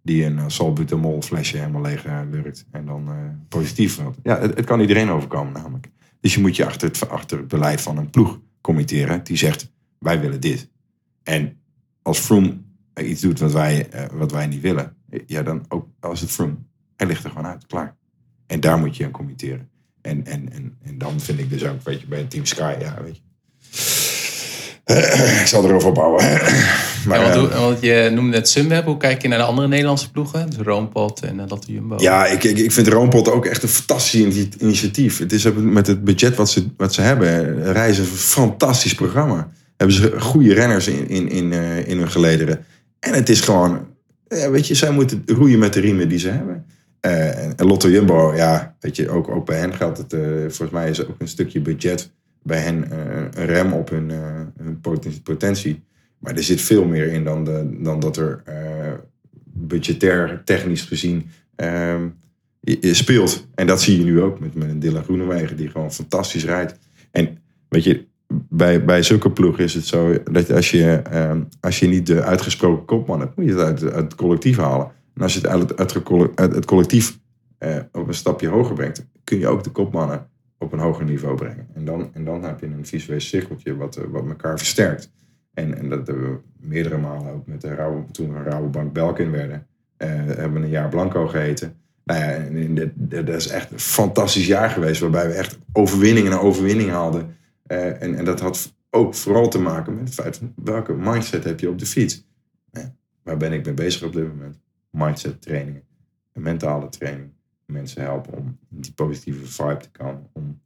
[0.03, 2.67] Die een salbutamol flesje helemaal leeg lurkt.
[2.71, 3.09] En dan
[3.49, 4.01] positief.
[4.23, 5.91] Ja, het kan iedereen overkomen namelijk.
[6.27, 9.25] Dus je moet je achter het, achter het beleid van een ploeg committeren.
[9.25, 10.69] Die zegt, wij willen dit.
[11.23, 11.61] En
[12.03, 12.57] als Froome
[13.03, 14.97] iets doet wat wij, eh, wat wij niet willen.
[15.27, 16.55] Ja, dan ook als het Froome.
[16.97, 17.97] Hij ligt er gewoon uit, klaar.
[18.47, 19.69] En daar moet je aan committeren.
[20.01, 23.03] En, en, en, en dan vind ik dus ook, weet je, bij Team Sky, ja,
[23.03, 23.23] weet je.
[25.41, 26.25] ik zal erover opbouwen.
[27.07, 28.85] maar, Ja, want, eh, hoe- want je noemde net Sunweb.
[28.85, 30.47] Hoe kijk je naar de andere Nederlandse ploegen?
[30.51, 31.95] Dus Roompot en uh, Lotte Jumbo.
[31.99, 35.19] Ja, ik, ik, ik vind Roompot ook echt een fantastisch ini- initiatief.
[35.19, 39.49] Het is met het budget wat ze, wat ze hebben, reizen een fantastisch programma.
[39.77, 42.65] Hebben ze goede renners in, in, in, eh, in hun gelederen.
[43.01, 43.87] En het is gewoon,
[44.29, 46.65] ja, weet je, zij moeten roeien met de riemen die ze hebben.
[47.01, 50.13] Eh, en Lotto Jumbo, ja, weet je, ook, ook bij hen geldt het.
[50.13, 52.11] eh, volgens mij is er ook een stukje budget
[52.47, 52.99] bij hen eh,
[53.31, 55.85] een rem op hun, eh, potentie.
[56.19, 58.93] Maar er zit veel meer in dan, de, dan dat er eh,
[59.45, 61.27] budgetair, technisch gezien
[61.57, 62.09] ehm,
[62.81, 63.47] speelt.
[63.55, 66.79] En dat zie je nu ook met, met een Dylan Groenewegen die gewoon fantastisch rijdt.
[67.11, 67.39] En
[67.69, 68.05] weet je,
[68.49, 72.23] bij, bij zulke ploegen is het zo dat als je, ehm, als je niet de
[72.23, 74.93] uitgesproken kopman hebt, moet je het uit, het collectief halen.
[75.15, 75.95] En als je het uit,
[76.55, 77.19] het collectief
[77.93, 80.27] op een stapje hoger brengt, kun je ook de kopmannen
[80.59, 81.69] op een hoger niveau brengen.
[81.75, 85.13] En dan, en dan heb je een visueel cirkeltje wat, eh, wat elkaar versterkt.
[85.55, 89.31] En, en dat hebben we meerdere malen ook met de Rabo, toen we Rabobank Belkin
[89.31, 89.67] werden.
[89.97, 91.77] eh, hebben we een jaar Blanco geheten.
[92.05, 92.75] Nou en
[93.09, 95.01] dat is echt een fantastisch jaar geweest.
[95.01, 97.37] Waarbij we echt overwinning en overwinning haalden.
[97.67, 101.45] Eh, en, en dat had ook vooral te maken met het feit van welke mindset
[101.45, 102.25] heb je op de fiets.
[103.23, 104.59] Waar ben ik mee bezig op dit moment?
[104.91, 105.83] Mindset trainingen.
[106.33, 107.31] Mentale training.
[107.67, 110.27] Mensen helpen om die positieve vibe te komen.
[110.33, 110.61] Om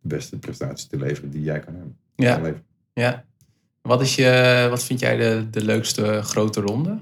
[0.00, 1.96] de beste prestatie te leveren die jij kan hebben.
[2.14, 2.32] Ja.
[2.32, 2.64] Kan leveren.
[2.92, 3.24] ja.
[3.82, 6.98] Wat, is je, wat vind jij de, de leukste grote ronde?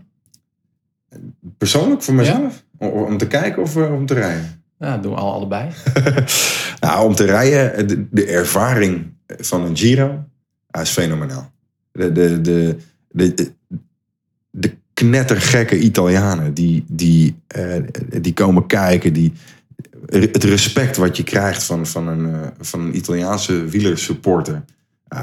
[1.58, 2.64] Persoonlijk voor mezelf?
[2.78, 4.62] Om, om te kijken of eh, om te rijden?
[4.78, 5.70] Ja, doen we al allebei.
[6.80, 10.24] nou, om te rijden, de, de ervaring van een Giro
[10.70, 11.52] ah, is fenomenaal.
[11.92, 12.76] De, de, de,
[13.08, 13.52] de,
[14.50, 17.82] de knettergekke Italianen die, die, eh,
[18.20, 19.32] die komen kijken, die,
[20.06, 24.64] het respect wat je krijgt van, van, een, eh, van een Italiaanse wielersupporter,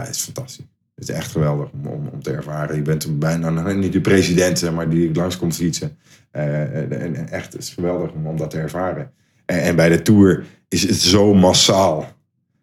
[0.09, 0.65] is fantastisch.
[0.95, 2.75] Het is echt geweldig om, om, te ervaren.
[2.75, 5.97] Je bent bijna niet de president, maar die langs komt fietsen.
[6.31, 9.11] Eh, en echt, het is geweldig om, om dat te ervaren.
[9.45, 12.15] En, en bij de Tour is het zo massaal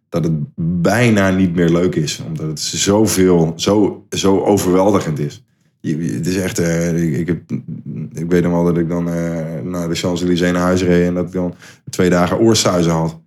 [0.09, 0.33] dat het
[0.83, 2.23] bijna niet meer leuk is.
[2.27, 5.44] Omdat het zoveel, zo, zo overweldigend is.
[5.85, 7.41] Je- je- Het is echt, eh, ik, heb,
[8.13, 11.15] ik weet nog wel dat ik dan eh, naar de Champs-Élysées naar huis reed en
[11.15, 11.55] dat ik dan
[11.91, 13.21] twee dagen oorsuizen had.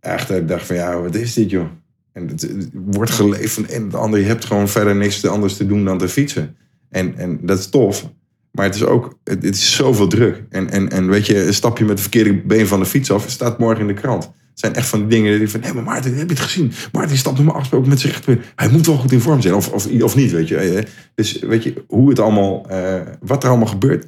[0.00, 1.66] Echt, dat ik dacht van ja, wat is dit joh?
[2.12, 4.20] En het, het wordt geleefd van op de ander.
[4.20, 6.56] Je hebt gewoon verder niks anders te doen dan te fietsen.
[6.88, 8.10] En, en dat is tof.
[8.50, 10.44] Maar het is ook, het, het is zoveel druk.
[10.48, 13.22] En, en, en weet je, een stapje met de verkeerde been van de fiets af,
[13.22, 14.30] het staat morgen in de krant.
[14.60, 16.72] Zijn echt van die dingen die van, hé, maar Maarten, heb je het gezien?
[16.92, 18.44] Maarten stapt normaal gesproken met zijn rechterbeen.
[18.56, 20.56] Hij moet wel goed in vorm zijn, of, of, of niet, weet je.
[20.56, 20.84] Eh,
[21.14, 24.06] Dus weet je, hoe het allemaal, eh, wat er allemaal gebeurt,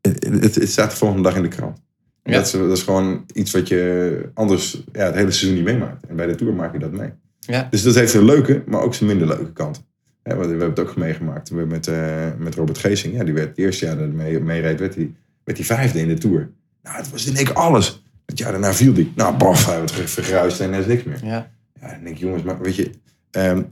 [0.00, 1.82] het, het, staat de volgende dag in de krant.
[2.22, 2.32] Ja.
[2.32, 6.06] Dat, is, dat is gewoon iets wat je anders ja, het hele seizoen niet meemaakt.
[6.06, 7.10] En bij de Tour maak je dat mee.
[7.38, 7.66] Ja.
[7.70, 9.84] Dus dat heeft een leuke, maar ook zijn minder leuke kant.
[10.22, 13.14] Ja, we hebben het ook meegemaakt we met, eh, met Robert Geesing.
[13.14, 16.00] Ja, die werd het eerste jaar dat hij mee, meereed, werd hij, werd hij vijfde
[16.00, 16.50] in de Tour.
[16.82, 18.02] Nou, het was in één alles.
[18.26, 19.12] Het jaar daarna viel hij.
[19.16, 21.24] Nou, baf, hij werd vergruist en er is niks meer.
[21.24, 21.50] Ja.
[21.80, 22.90] Ja, dan denk ik, jongens, maar weet je...
[23.30, 23.62] ehm,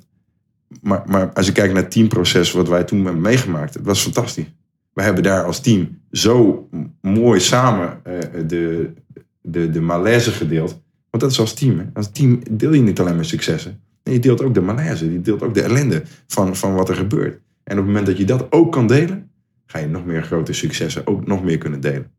[0.82, 4.02] maar, maar als je kijkt naar het teamproces wat wij toen hebben meegemaakt, het was
[4.02, 4.52] fantastisch.
[4.92, 6.68] We hebben daar als team zo
[7.00, 8.92] mooi samen eh, de,
[9.40, 10.80] de, de malaise gedeeld.
[11.10, 11.78] Want dat is als team.
[11.78, 11.84] Hè?
[11.94, 13.80] Als team deel je niet alleen maar successen.
[14.04, 15.12] Nee, je deelt ook de malaise.
[15.12, 17.40] Je deelt ook de ellende van, van wat er gebeurt.
[17.62, 19.30] En op het moment dat je dat ook kan delen,
[19.66, 22.10] ga je nog meer grote successen ook nog meer kunnen delen.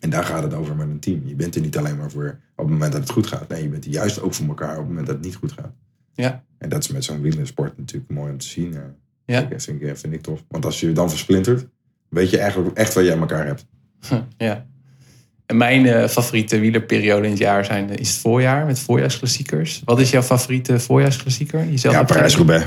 [0.00, 1.22] En daar gaat het over met een team.
[1.24, 3.48] Je bent er niet alleen maar voor op het moment dat het goed gaat.
[3.48, 5.52] Nee, je bent er juist ook voor elkaar op het moment dat het niet goed
[5.52, 5.72] gaat.
[6.14, 6.42] Ja.
[6.58, 8.74] En dat is met zo'n wielersport natuurlijk mooi om te zien.
[8.74, 8.80] eh.
[9.24, 9.40] Ja.
[9.42, 10.44] Dat vind ik, vind ik tof.
[10.48, 11.66] Want als je je dan versplintert,
[12.08, 13.66] weet je eigenlijk echt wat aan elkaar hebt.
[14.36, 14.66] ja.
[15.46, 19.82] En mijn eh, favoriete wielerperiode in het jaar zijn, eh, is het voorjaar met voorjaarsklassiekers.
[19.84, 21.64] Wat is jouw favoriete voorjaarsklassieker?
[21.70, 22.64] Jezelf Ja, Parijs-Roubaix.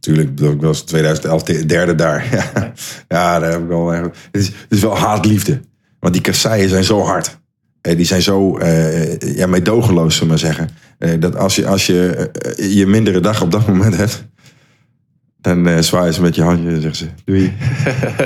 [0.00, 2.26] Tuurlijk, ik was 2011 de- derde daar.
[2.34, 2.72] Ja,
[3.08, 3.90] ja daar heb ik wel.
[3.90, 5.60] Het is, het is wel haat-liefde.
[6.04, 7.38] Want die kasseien zijn zo hard.
[7.80, 10.68] Eh, Die zijn zo eh, ja, meedogenloos, zullen we maar zeggen.
[10.98, 14.24] Eh, Dat als je, als je je mindere dag op dat moment hebt,
[15.40, 17.52] dan zwaaien ze met je handje en zeggen ze: Doei.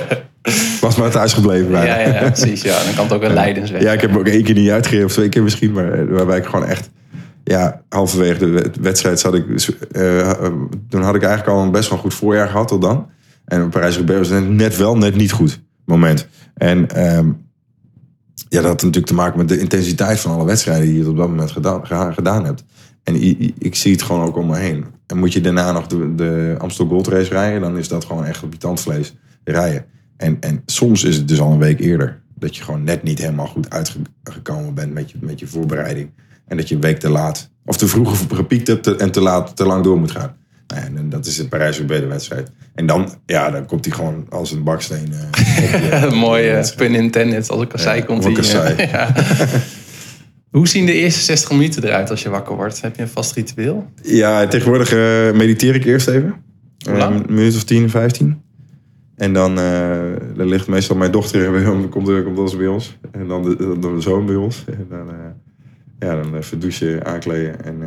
[0.81, 1.70] Was maar thuis gebleven.
[1.70, 1.99] bijna.
[2.01, 2.62] Ja, ja, ja, precies.
[2.62, 2.85] Ja.
[2.85, 3.83] Dan kan het ook een leidensweg.
[3.83, 6.39] Ja, ik heb hem ook één keer niet uitgegeven, of twee keer misschien, maar waarbij
[6.39, 6.91] ik gewoon echt,
[7.45, 9.45] ja, halverwege de wed- wedstrijd zat ik,
[10.89, 13.07] toen had ik eigenlijk al een best wel goed voorjaar gehad tot dan.
[13.45, 16.26] En Parijs-Roubaix was net- net wel, net niet goed moment.
[16.55, 17.29] En ehm,
[18.49, 21.16] ja, dat had natuurlijk te maken met de intensiteit van alle wedstrijden die je op
[21.16, 21.51] dat moment
[22.14, 22.64] gedaan, hebt.
[23.03, 23.22] En
[23.59, 24.84] ik zie het gewoon ook om me heen.
[25.07, 28.24] En moet je daarna nog de, de Amstel Gold Race rijden, dan is dat gewoon
[28.24, 29.84] echt op je tandvlees rijden.
[30.16, 32.22] En, en soms is het dus al een week eerder.
[32.34, 36.11] Dat je gewoon net niet helemaal goed uitgekomen bent met je, met je voorbereiding.
[36.46, 39.57] En dat je een week te laat, of te vroeg gepiekt hebt en te laat,
[39.57, 40.36] te lang door moet gaan.
[40.75, 42.51] En, en dat is het Parijs-Roubaix de wedstrijd.
[42.75, 45.12] En dan, ja, dan komt hij gewoon als een baksteen.
[45.12, 46.91] op Een mooie wedstrijd.
[46.91, 47.51] pun intended.
[47.51, 48.35] Als ik al zei, komt hij.
[48.77, 49.14] eh, ja.
[50.51, 52.81] Hoe zien de eerste 60 minuten eruit als je wakker wordt?
[52.81, 53.91] Heb je een vast ritueel?
[54.03, 56.35] Ja, tegenwoordig eh, mediteer ik eerst even.
[56.87, 58.43] Eh, een minuut of 10, 15.
[59.16, 59.55] En dan,
[60.37, 62.99] dan ligt meestal mijn dochter bij ons, komt, komt wel eens bij ons.
[63.11, 64.64] En dan de, dan de zoon bij ons.
[64.66, 65.07] En dan,
[65.99, 67.83] ja, dan even douchen, aankleden en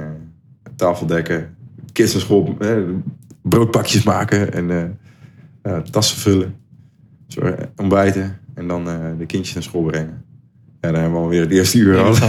[0.75, 1.55] tafel dekken.
[1.93, 2.57] Kids naar school,
[3.41, 4.97] broodpakjes maken en
[5.61, 6.55] eh, tassen vullen.
[7.41, 10.23] Eh, ontbijten en dan eh, de kindjes naar school brengen.
[10.81, 12.27] Ja, dan hebben we alweer het eerste uur Ja, ja,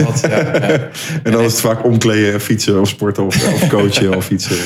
[0.68, 0.88] ja.
[1.22, 4.56] En dan is het vaak omkleden, fietsen of sporten of, of coachen of fietsen.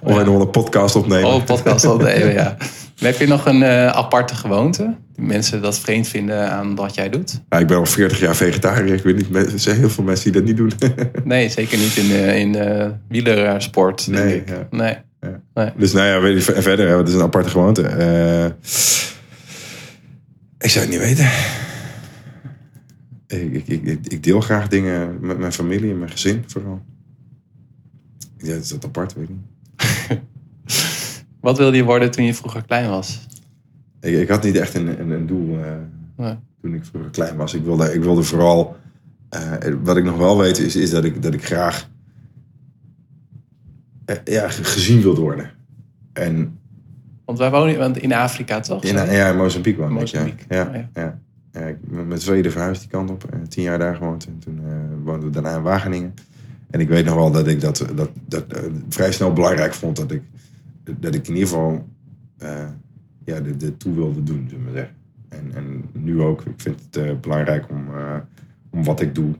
[0.00, 0.22] Of Ja.
[0.22, 1.28] nog wel een podcast opnemen.
[1.28, 2.56] Oh, een podcast opnemen, ja.
[2.96, 4.96] Heb je nog een eh, aparte gewoonte?
[5.14, 7.40] Die mensen dat vreemd vinden aan wat jij doet?
[7.48, 8.94] Ja, ik ben al 40 jaar vegetariër.
[8.94, 10.72] Ik weet niet, er zijn heel veel mensen die dat niet doen.
[11.24, 14.48] Nee, zeker niet in, eh, in eh, wielersport, denk Nee, ik.
[14.48, 14.66] ja.
[14.70, 14.96] Nee.
[15.20, 15.40] Ja.
[15.54, 15.70] Nee.
[15.76, 17.82] dus nou ja, weet je, verder, hè, wat is een aparte gewoonte?
[20.58, 21.30] Ik zou het niet weten.
[23.26, 26.82] Ik, ik, ik, ik- deel graag dingen met mijn familie en mijn gezin vooral.
[28.38, 29.55] Ja, is dat apart, weet ik niet.
[31.46, 33.26] Wat wilde je worden toen je vroeger klein was?
[34.00, 35.70] Ik, ik had niet echt een, een, een doel eh,
[36.16, 36.34] Nee.
[36.60, 37.54] toen ik vroeger klein was.
[37.54, 38.76] Ik wilde, ik wilde vooral.
[39.28, 41.88] eh, wat ik nog wel weet is, is dat, ik, dat ik graag
[44.04, 45.50] eh, ja, ge- gezien wilde worden.
[46.12, 46.58] En
[47.24, 48.82] Want wij wonen want in Afrika, toch?
[48.84, 50.00] in, ja, in Mozambique woonde ik.
[50.00, 50.56] Mozambique, Ja.
[50.56, 50.88] Ja, oh ja.
[51.02, 51.18] ja.
[51.52, 53.24] Ja, ik ben met Zweden verhuisd die kant op.
[53.48, 54.26] tien jaar daar gewoond.
[54.26, 54.60] En toen
[55.04, 56.14] woonden we daarna in Wageningen.
[56.70, 58.44] En ik weet nog wel dat ik dat, dat, dat
[58.88, 59.96] vrij snel belangrijk vond.
[59.96, 60.22] Dat ik,
[60.98, 61.88] dat ik in ieder geval
[62.38, 62.68] eh,
[63.24, 64.94] ja, de, de toe wilde doen, zullen we zeggen.
[65.28, 66.40] En, en nu ook.
[66.44, 68.16] Ik vind het eh, belangrijk om, eh,
[68.70, 69.34] om wat ik doe.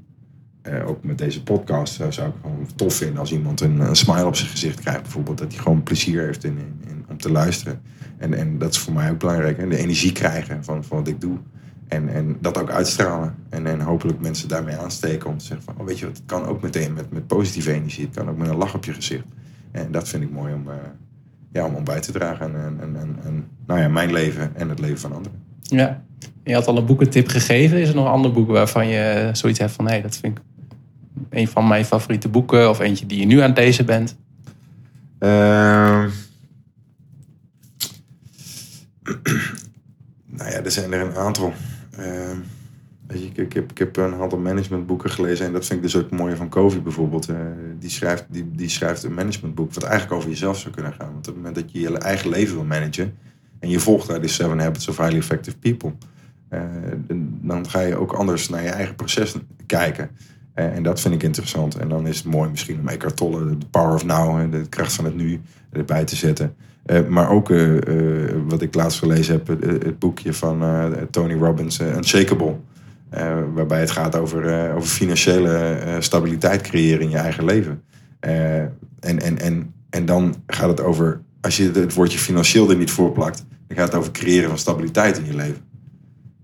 [0.87, 4.37] ook met deze podcast zou ik gewoon tof vinden als iemand een, een smile op
[4.37, 5.03] zijn gezicht krijgt.
[5.03, 7.81] Bijvoorbeeld dat hij gewoon plezier heeft in, in, om te luisteren.
[8.19, 9.57] En, en dat is voor mij ook belangrijk.
[9.57, 9.69] Hè?
[9.69, 11.39] De energie krijgen van, van wat ik doe.
[11.89, 13.35] En, en dat ook uitstralen.
[13.49, 15.79] En, en hopelijk mensen daarmee aansteken om te zeggen van...
[15.79, 18.05] Oh, weet je wat, het kan ook meteen met, met positieve energie.
[18.05, 19.25] Het kan ook met een lach op je gezicht.
[19.71, 20.69] En dat vind ik mooi om,
[21.57, 22.55] ja, om, om bij te dragen.
[22.55, 25.43] En, en, en, en, nou ja, mijn leven en het leven van anderen.
[25.61, 26.05] Ja.
[26.45, 27.79] Je had al een boekentip gegeven.
[27.79, 29.85] Is er nog een ander boek waarvan je zoiets hebt van...
[29.85, 30.45] nee, dat vind ik
[31.31, 32.71] een van mijn favoriete boeken...
[32.71, 34.17] of eentje die je nu aan het lezen bent?
[35.19, 36.09] Ehm.
[40.37, 41.53] nou ja, er zijn er een aantal.
[41.97, 42.39] Ehm,
[43.09, 45.47] je, ik, heb, ik heb een aantal managementboeken gelezen.
[45.47, 47.29] En dat vind ik dus ook het mooie van Covey bijvoorbeeld.
[47.29, 47.37] Eh,
[47.79, 51.13] die, schrijft, die, die schrijft een managementboek wat eigenlijk over jezelf zou kunnen gaan.
[51.13, 53.15] Want op het moment dat je je eigen leven wil managen...
[53.59, 55.93] en je volgt daar de Seven Habits of Highly Effective People...
[56.49, 56.61] eh,
[57.41, 59.35] dan ga je ook anders naar je eigen proces
[59.67, 60.11] kijken.
[60.55, 61.77] Eh, en dat vind ik interessant.
[61.77, 64.93] En dan is het mooi misschien om Eckhart Tolle, de Power of Now, de kracht
[64.93, 65.41] van het nu,
[65.71, 66.55] erbij te zetten.
[67.09, 67.53] Maar ook
[68.47, 70.65] wat ik laatst gelezen heb, het, boekje van
[71.11, 72.57] Tony Robbins, Unshakable.
[73.11, 77.83] Eh, waarbij het gaat over, eh, over financiële eh, stabiliteit creëren in je eigen leven.
[78.21, 82.91] En, en, en, en dan gaat het over, als je het woordje financieel er niet
[82.91, 85.63] voor plakt, dan gaat het over creëren van stabiliteit in je leven.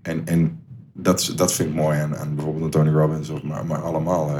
[0.01, 0.59] En, en
[0.93, 4.35] dat, dat vind ik mooi aan, aan bijvoorbeeld Tony Robbins, of maar, maar allemaal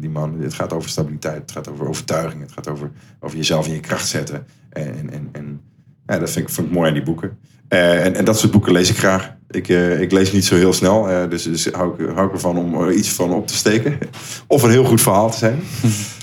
[0.00, 0.40] die man.
[0.40, 2.90] Het gaat over stabiliteit, het gaat over overtuiging, het gaat over,
[3.20, 4.46] over jezelf in je kracht zetten.
[4.70, 5.60] En, en, en
[6.06, 7.38] ja, dat vind ik, vind ik mooi aan die boeken.
[7.68, 9.34] En, en dat soort boeken lees ik graag.
[9.52, 12.32] Ik, eh, ik lees niet zo heel snel, eh, dus, dus hou, ik, hou ik
[12.32, 13.98] ervan om er iets van op te steken.
[14.46, 15.58] Of een heel goed verhaal te zijn.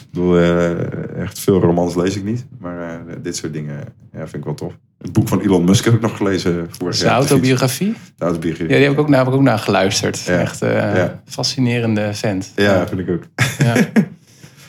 [0.10, 2.46] Ik bedoel, eh, echt veel romans lees ik niet.
[2.60, 3.78] Maar dit soort dingen
[4.14, 4.74] ja, vind ik wel tof.
[5.02, 6.68] Het boek van Elon Musk heb ik nog gelezen.
[6.70, 7.12] Vorig jaar.
[7.14, 7.94] autobiografie?
[8.18, 8.70] De autobiografie.
[8.70, 10.20] Ja, die heb ik ook naar, heb ik ook naar geluisterd.
[10.20, 10.40] Ja.
[10.40, 11.22] Echt Ja.
[11.26, 12.52] fascinerende vent.
[12.56, 13.24] Ja, vind ik ook.
[13.64, 13.76] Ja.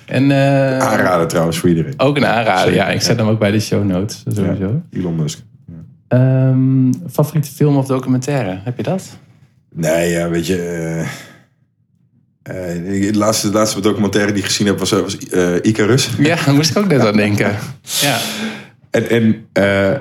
[0.07, 0.33] En
[0.83, 1.95] Aanraden trouwens voor iedereen.
[1.97, 2.75] ook een aanrader.
[2.75, 4.23] Ja, ik zet hem ook bij de show notes.
[4.29, 4.65] Sowieso.
[4.93, 5.39] Ja, Elon Musk.
[6.11, 8.61] Ehm, favoriete film of documentaire?
[8.65, 9.19] Heb je dat?
[9.73, 10.57] Nee, ja, weet je.
[12.43, 16.11] eh, eh, de, laatste, de laatste documentaire die ik gezien heb was, was eh, Icarus.
[16.19, 17.57] Ja, daar moest ik ook net aan denken.
[17.83, 18.19] Ja.
[18.91, 19.99] En, en eh,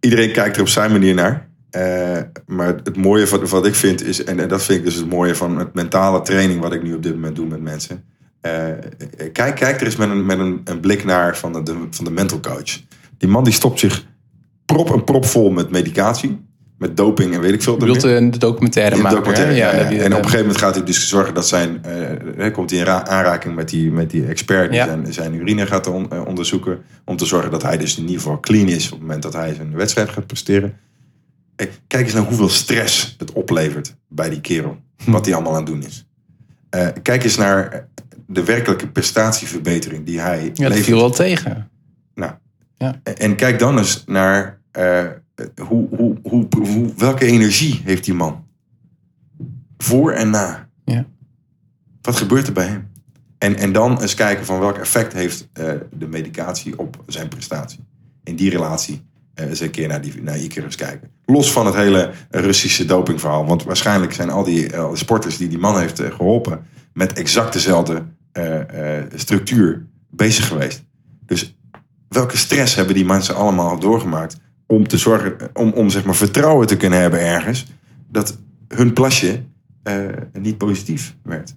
[0.00, 1.48] iedereen kijkt er op zijn manier naar.
[1.70, 4.94] Eh, maar het mooie van wat ik vind is, en, en dat vind ik dus
[4.94, 8.04] het mooie van het mentale training wat ik nu op dit moment doe met mensen.
[8.40, 8.64] Eh,
[9.32, 12.10] kijk, kijk er eens met een, met een, een blik naar van de, van de
[12.10, 12.80] mental coach.
[13.18, 14.04] Die man die stopt zich
[14.72, 16.40] prop en prop vol met medicatie,
[16.78, 17.72] met doping en weet ik veel.
[17.72, 19.18] Je bedoelt een documentaire In de maken.
[19.18, 21.84] documentaire, ja, En op een gegeven moment gaat hij dus zorgen dat zijn...
[22.38, 25.66] eh, komt hij in ra- aanraking met die, met die expert die zijn, zijn urine
[25.66, 26.78] gaat on- eh, onderzoeken.
[27.04, 28.84] Om te zorgen dat hij dus in ieder geval clean is...
[28.86, 30.76] op het moment dat hij zijn wedstrijd gaat presteren.
[31.56, 34.76] Eh, Kijk eens naar hoeveel stress het oplevert bij die kerel.
[35.06, 36.06] Wat hij allemaal aan het doen is.
[36.70, 37.78] Eh, kijk eens naar eh,
[38.26, 40.84] de werkelijke prestatieverbetering die hij Ja, dat levert.
[40.84, 41.70] viel wel tegen.
[42.14, 42.32] Nou,
[42.78, 43.00] Ja.
[43.14, 45.06] En kijk dan eens naar eh,
[45.68, 48.44] hoe, hoe, hoe, hoe, welke energie heeft die man?
[49.78, 50.68] Voor en na.
[50.84, 51.06] Ja.
[52.02, 52.90] Wat gebeurt er bij hem?
[53.38, 57.84] En, en dan eens kijken van welk effect heeft eh, de medicatie op zijn prestatie.
[58.24, 59.02] In die relatie
[59.34, 61.10] eh, eens een keer naar, die, naar Icarus kijken.
[61.24, 63.46] Los van het hele Russische dopingverhaal.
[63.46, 66.66] Want waarschijnlijk zijn al die sporters die die man heeft eh, geholpen...
[66.92, 68.04] met exact dezelfde
[69.14, 70.84] structuur bezig geweest.
[71.26, 71.56] Dus
[72.08, 74.36] welke stress hebben die mensen allemaal doorgemaakt
[74.74, 77.66] om te zorgen, om, om zeg maar vertrouwen te kunnen hebben ergens,
[78.08, 79.44] dat hun plasje
[79.82, 81.54] eh, niet positief werd.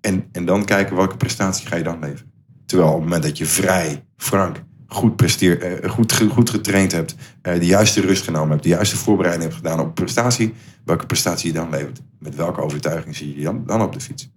[0.00, 2.32] En, en dan kijken welke prestatie ga je dan leveren.
[2.66, 7.14] Terwijl op het moment dat je vrij, frank, goed, presteer, eh, goed, goed getraind hebt,
[7.42, 11.52] eh, de juiste rust genomen hebt, de juiste voorbereiding hebt gedaan op prestatie, welke prestatie
[11.52, 12.00] je dan levert.
[12.18, 14.30] Met welke overtuiging zie je dan, dan op de fiets.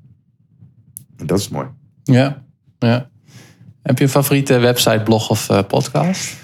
[1.18, 1.68] En dat is mooi.
[2.04, 2.44] Ja.
[2.80, 3.10] ja.
[3.82, 6.41] Heb je een favoriete website, blog of podcast?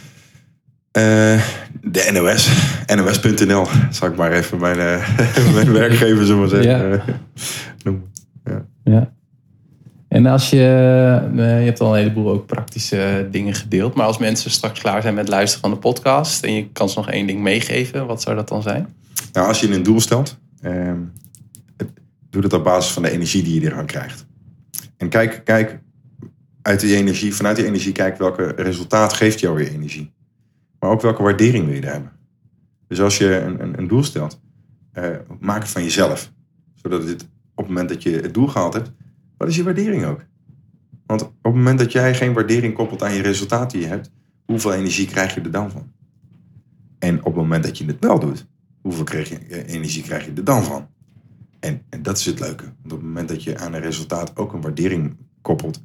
[0.97, 1.41] Eh,
[1.81, 2.49] de NOS.
[2.95, 3.67] NOS.nl.
[3.89, 6.71] Zal ik maar even mijn, eh, mijn werkgever zo maar zeggen.
[6.71, 6.91] Ja.
[6.91, 7.13] eh,
[7.83, 8.11] noemen.
[8.83, 9.11] Ja.
[10.07, 10.57] En als je,
[11.35, 15.13] je hebt al een heleboel ook praktische dingen gedeeld, maar als mensen straks klaar zijn
[15.13, 18.35] met luisteren van de podcast en je kan ze nog één ding meegeven, wat zou
[18.35, 18.93] dat dan zijn?
[19.33, 20.97] Nou, als je een doel stelt, ehm,
[22.29, 24.25] doe dat op basis van de energie die je eraan krijgt.
[24.97, 25.79] En kijk, kijk
[26.61, 30.15] uit die energie, vanuit die energie, kijk welke resultaat geeft jou weer energie.
[30.80, 32.11] Maar ook welke waardering wil je er hebben.
[32.88, 34.41] Dus als je een, een, een doel stelt,
[34.91, 36.32] eh, maak het van jezelf.
[36.73, 38.91] Zodat het op het moment dat je het doel gehaald hebt,
[39.38, 40.25] wat is je waardering ook?
[41.05, 44.11] Want op het moment dat jij geen waardering koppelt aan je resultaat die je hebt,
[44.45, 45.91] hoeveel energie krijg je er dan van?
[46.99, 48.47] En op het moment dat je het wel doet,
[48.82, 50.88] hoeveel krijg je, eh, energie krijg je er dan van?
[51.59, 52.63] En, en dat is het leuke.
[52.63, 55.84] Want op het moment dat je aan een resultaat ook een waardering koppelt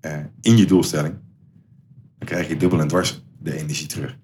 [0.00, 1.14] eh, in je doelstelling,
[2.18, 4.18] dan krijg je dubbel en dwars de energie terug.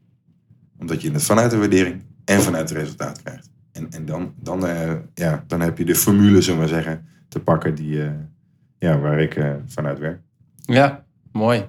[0.79, 3.51] Omdat je het vanuit de waardering en vanuit het resultaat krijgt.
[3.73, 7.07] En, en dan, dan, eh, ja, dan heb je de formule, zullen we maar zeggen,
[7.29, 8.11] te pakken die, eh,
[8.79, 10.21] ja, waar ik eh, vanuit werk.
[10.57, 11.67] Ja, mooi.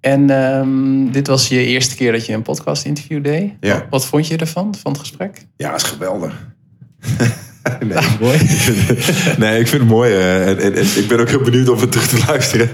[0.00, 3.52] En ehm, dit was je eerste keer dat je een podcast interview deed.
[3.60, 3.78] Ja.
[3.78, 5.46] Wat, wat vond je ervan, van het gesprek?
[5.56, 6.50] Ja, is geweldig.
[7.88, 7.98] nee.
[8.20, 8.38] Mooi.
[9.38, 10.12] nee, ik vind het mooi.
[10.12, 12.68] eh, en, en, en ik ben ook heel benieuwd om het terug te luisteren.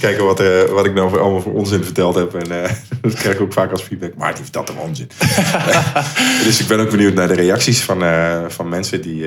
[0.00, 2.34] Kijken wat, eh, wat ik nou voor, allemaal voor onzin verteld heb.
[2.34, 2.70] En eh,
[3.00, 4.14] dat krijg ik ook vaak als feedback.
[4.16, 5.08] Maar die vertelt hem onzin.
[6.44, 8.02] dus ik ben ook benieuwd naar de reacties van,
[8.50, 9.24] van mensen die,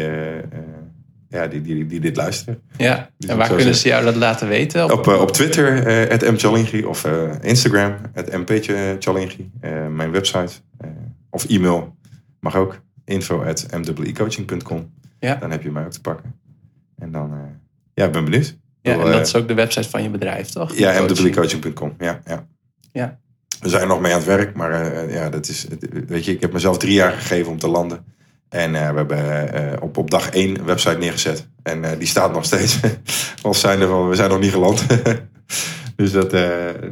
[1.30, 2.62] ja, die, die, die dit luisteren.
[2.78, 4.84] Ja, Dus en waar kunnen zeggen- ze jou dat laten weten?
[4.84, 6.84] Op- Op, op Twitter, at mchalingi.
[6.84, 7.08] Of
[7.42, 7.96] Instagram,
[8.32, 9.52] mpchalingi.
[9.62, 10.54] Eh mijn website.
[11.30, 11.96] of e-mail.
[12.40, 12.80] Mag ook.
[13.06, 13.66] Info at.
[15.20, 15.36] Ja.
[15.36, 16.36] Dan heb je mij ook te pakken.
[16.98, 17.40] En dan, eh,
[17.94, 18.58] ja, ik ben benieuwd.
[18.82, 20.76] ja, en dat eh, is ook de website van je bedrijf, toch?
[20.76, 21.20] Ja, Coaching.
[21.20, 21.94] mwecoaching.com.
[21.98, 22.48] Ja, ja.
[22.92, 23.20] Ja.
[23.60, 25.68] We zijn nog mee aan het werk, maar eh, ja, dat is,
[26.08, 28.06] weet je, ik heb mezelf drie jaar gegeven om te landen.
[28.50, 31.48] En we hebben op, op dag één een website neergezet.
[31.64, 32.80] En die staat nog steeds.
[33.42, 34.86] Als zijnde van, we zijn nog niet geland.
[35.96, 36.32] dus dat,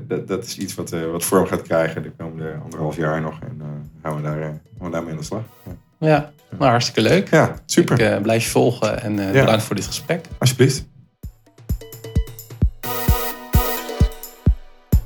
[0.08, 3.40] dat, dat is iets wat, wat vorm gaat krijgen de komende anderhalf jaar nog.
[3.42, 3.62] En
[4.04, 5.44] gaan, we daar, gaan we daarmee aan de slag.
[5.66, 5.72] Ja,
[6.06, 7.30] Ja, nou, hartstikke leuk.
[7.32, 8.00] ja super.
[8.00, 9.40] Ik eh, blijf je volgen en eh, Ja.
[9.40, 10.26] bedankt voor dit gesprek.
[10.40, 10.86] Alsjeblieft.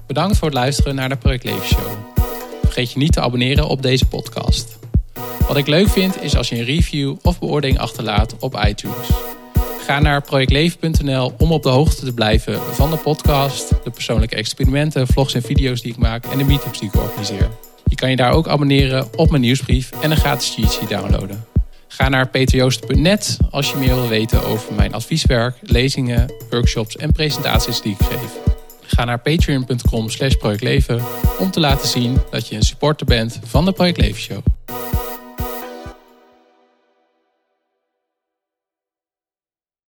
[0.08, 1.88] Bedankt voor het luisteren naar de Project Leven Show.
[2.64, 4.78] Vergeet je niet te abonneren op deze podcast.
[5.48, 9.08] Wat ik leuk vind is als je een review of beoordeling achterlaat op iTunes.
[9.86, 15.08] Ga naar projectleven.nl om op de hoogte te blijven van de podcast, de persoonlijke experimenten,
[15.08, 17.50] vlogs en video's die ik maak en de meetups die ik organiseer.
[17.90, 21.46] Je kan je daar ook abonneren op mijn nieuwsbrief en een gratis cheat sheet downloaden.
[21.88, 27.82] Ga naar peterjoost.net als je meer wil weten over mijn advieswerk, lezingen, workshops en presentaties
[27.82, 28.38] die ik geef.
[28.82, 31.02] Ga naar patreon.com slash projectleven
[31.40, 34.59] om te laten zien dat je een supporter bent van de Project Leven Show.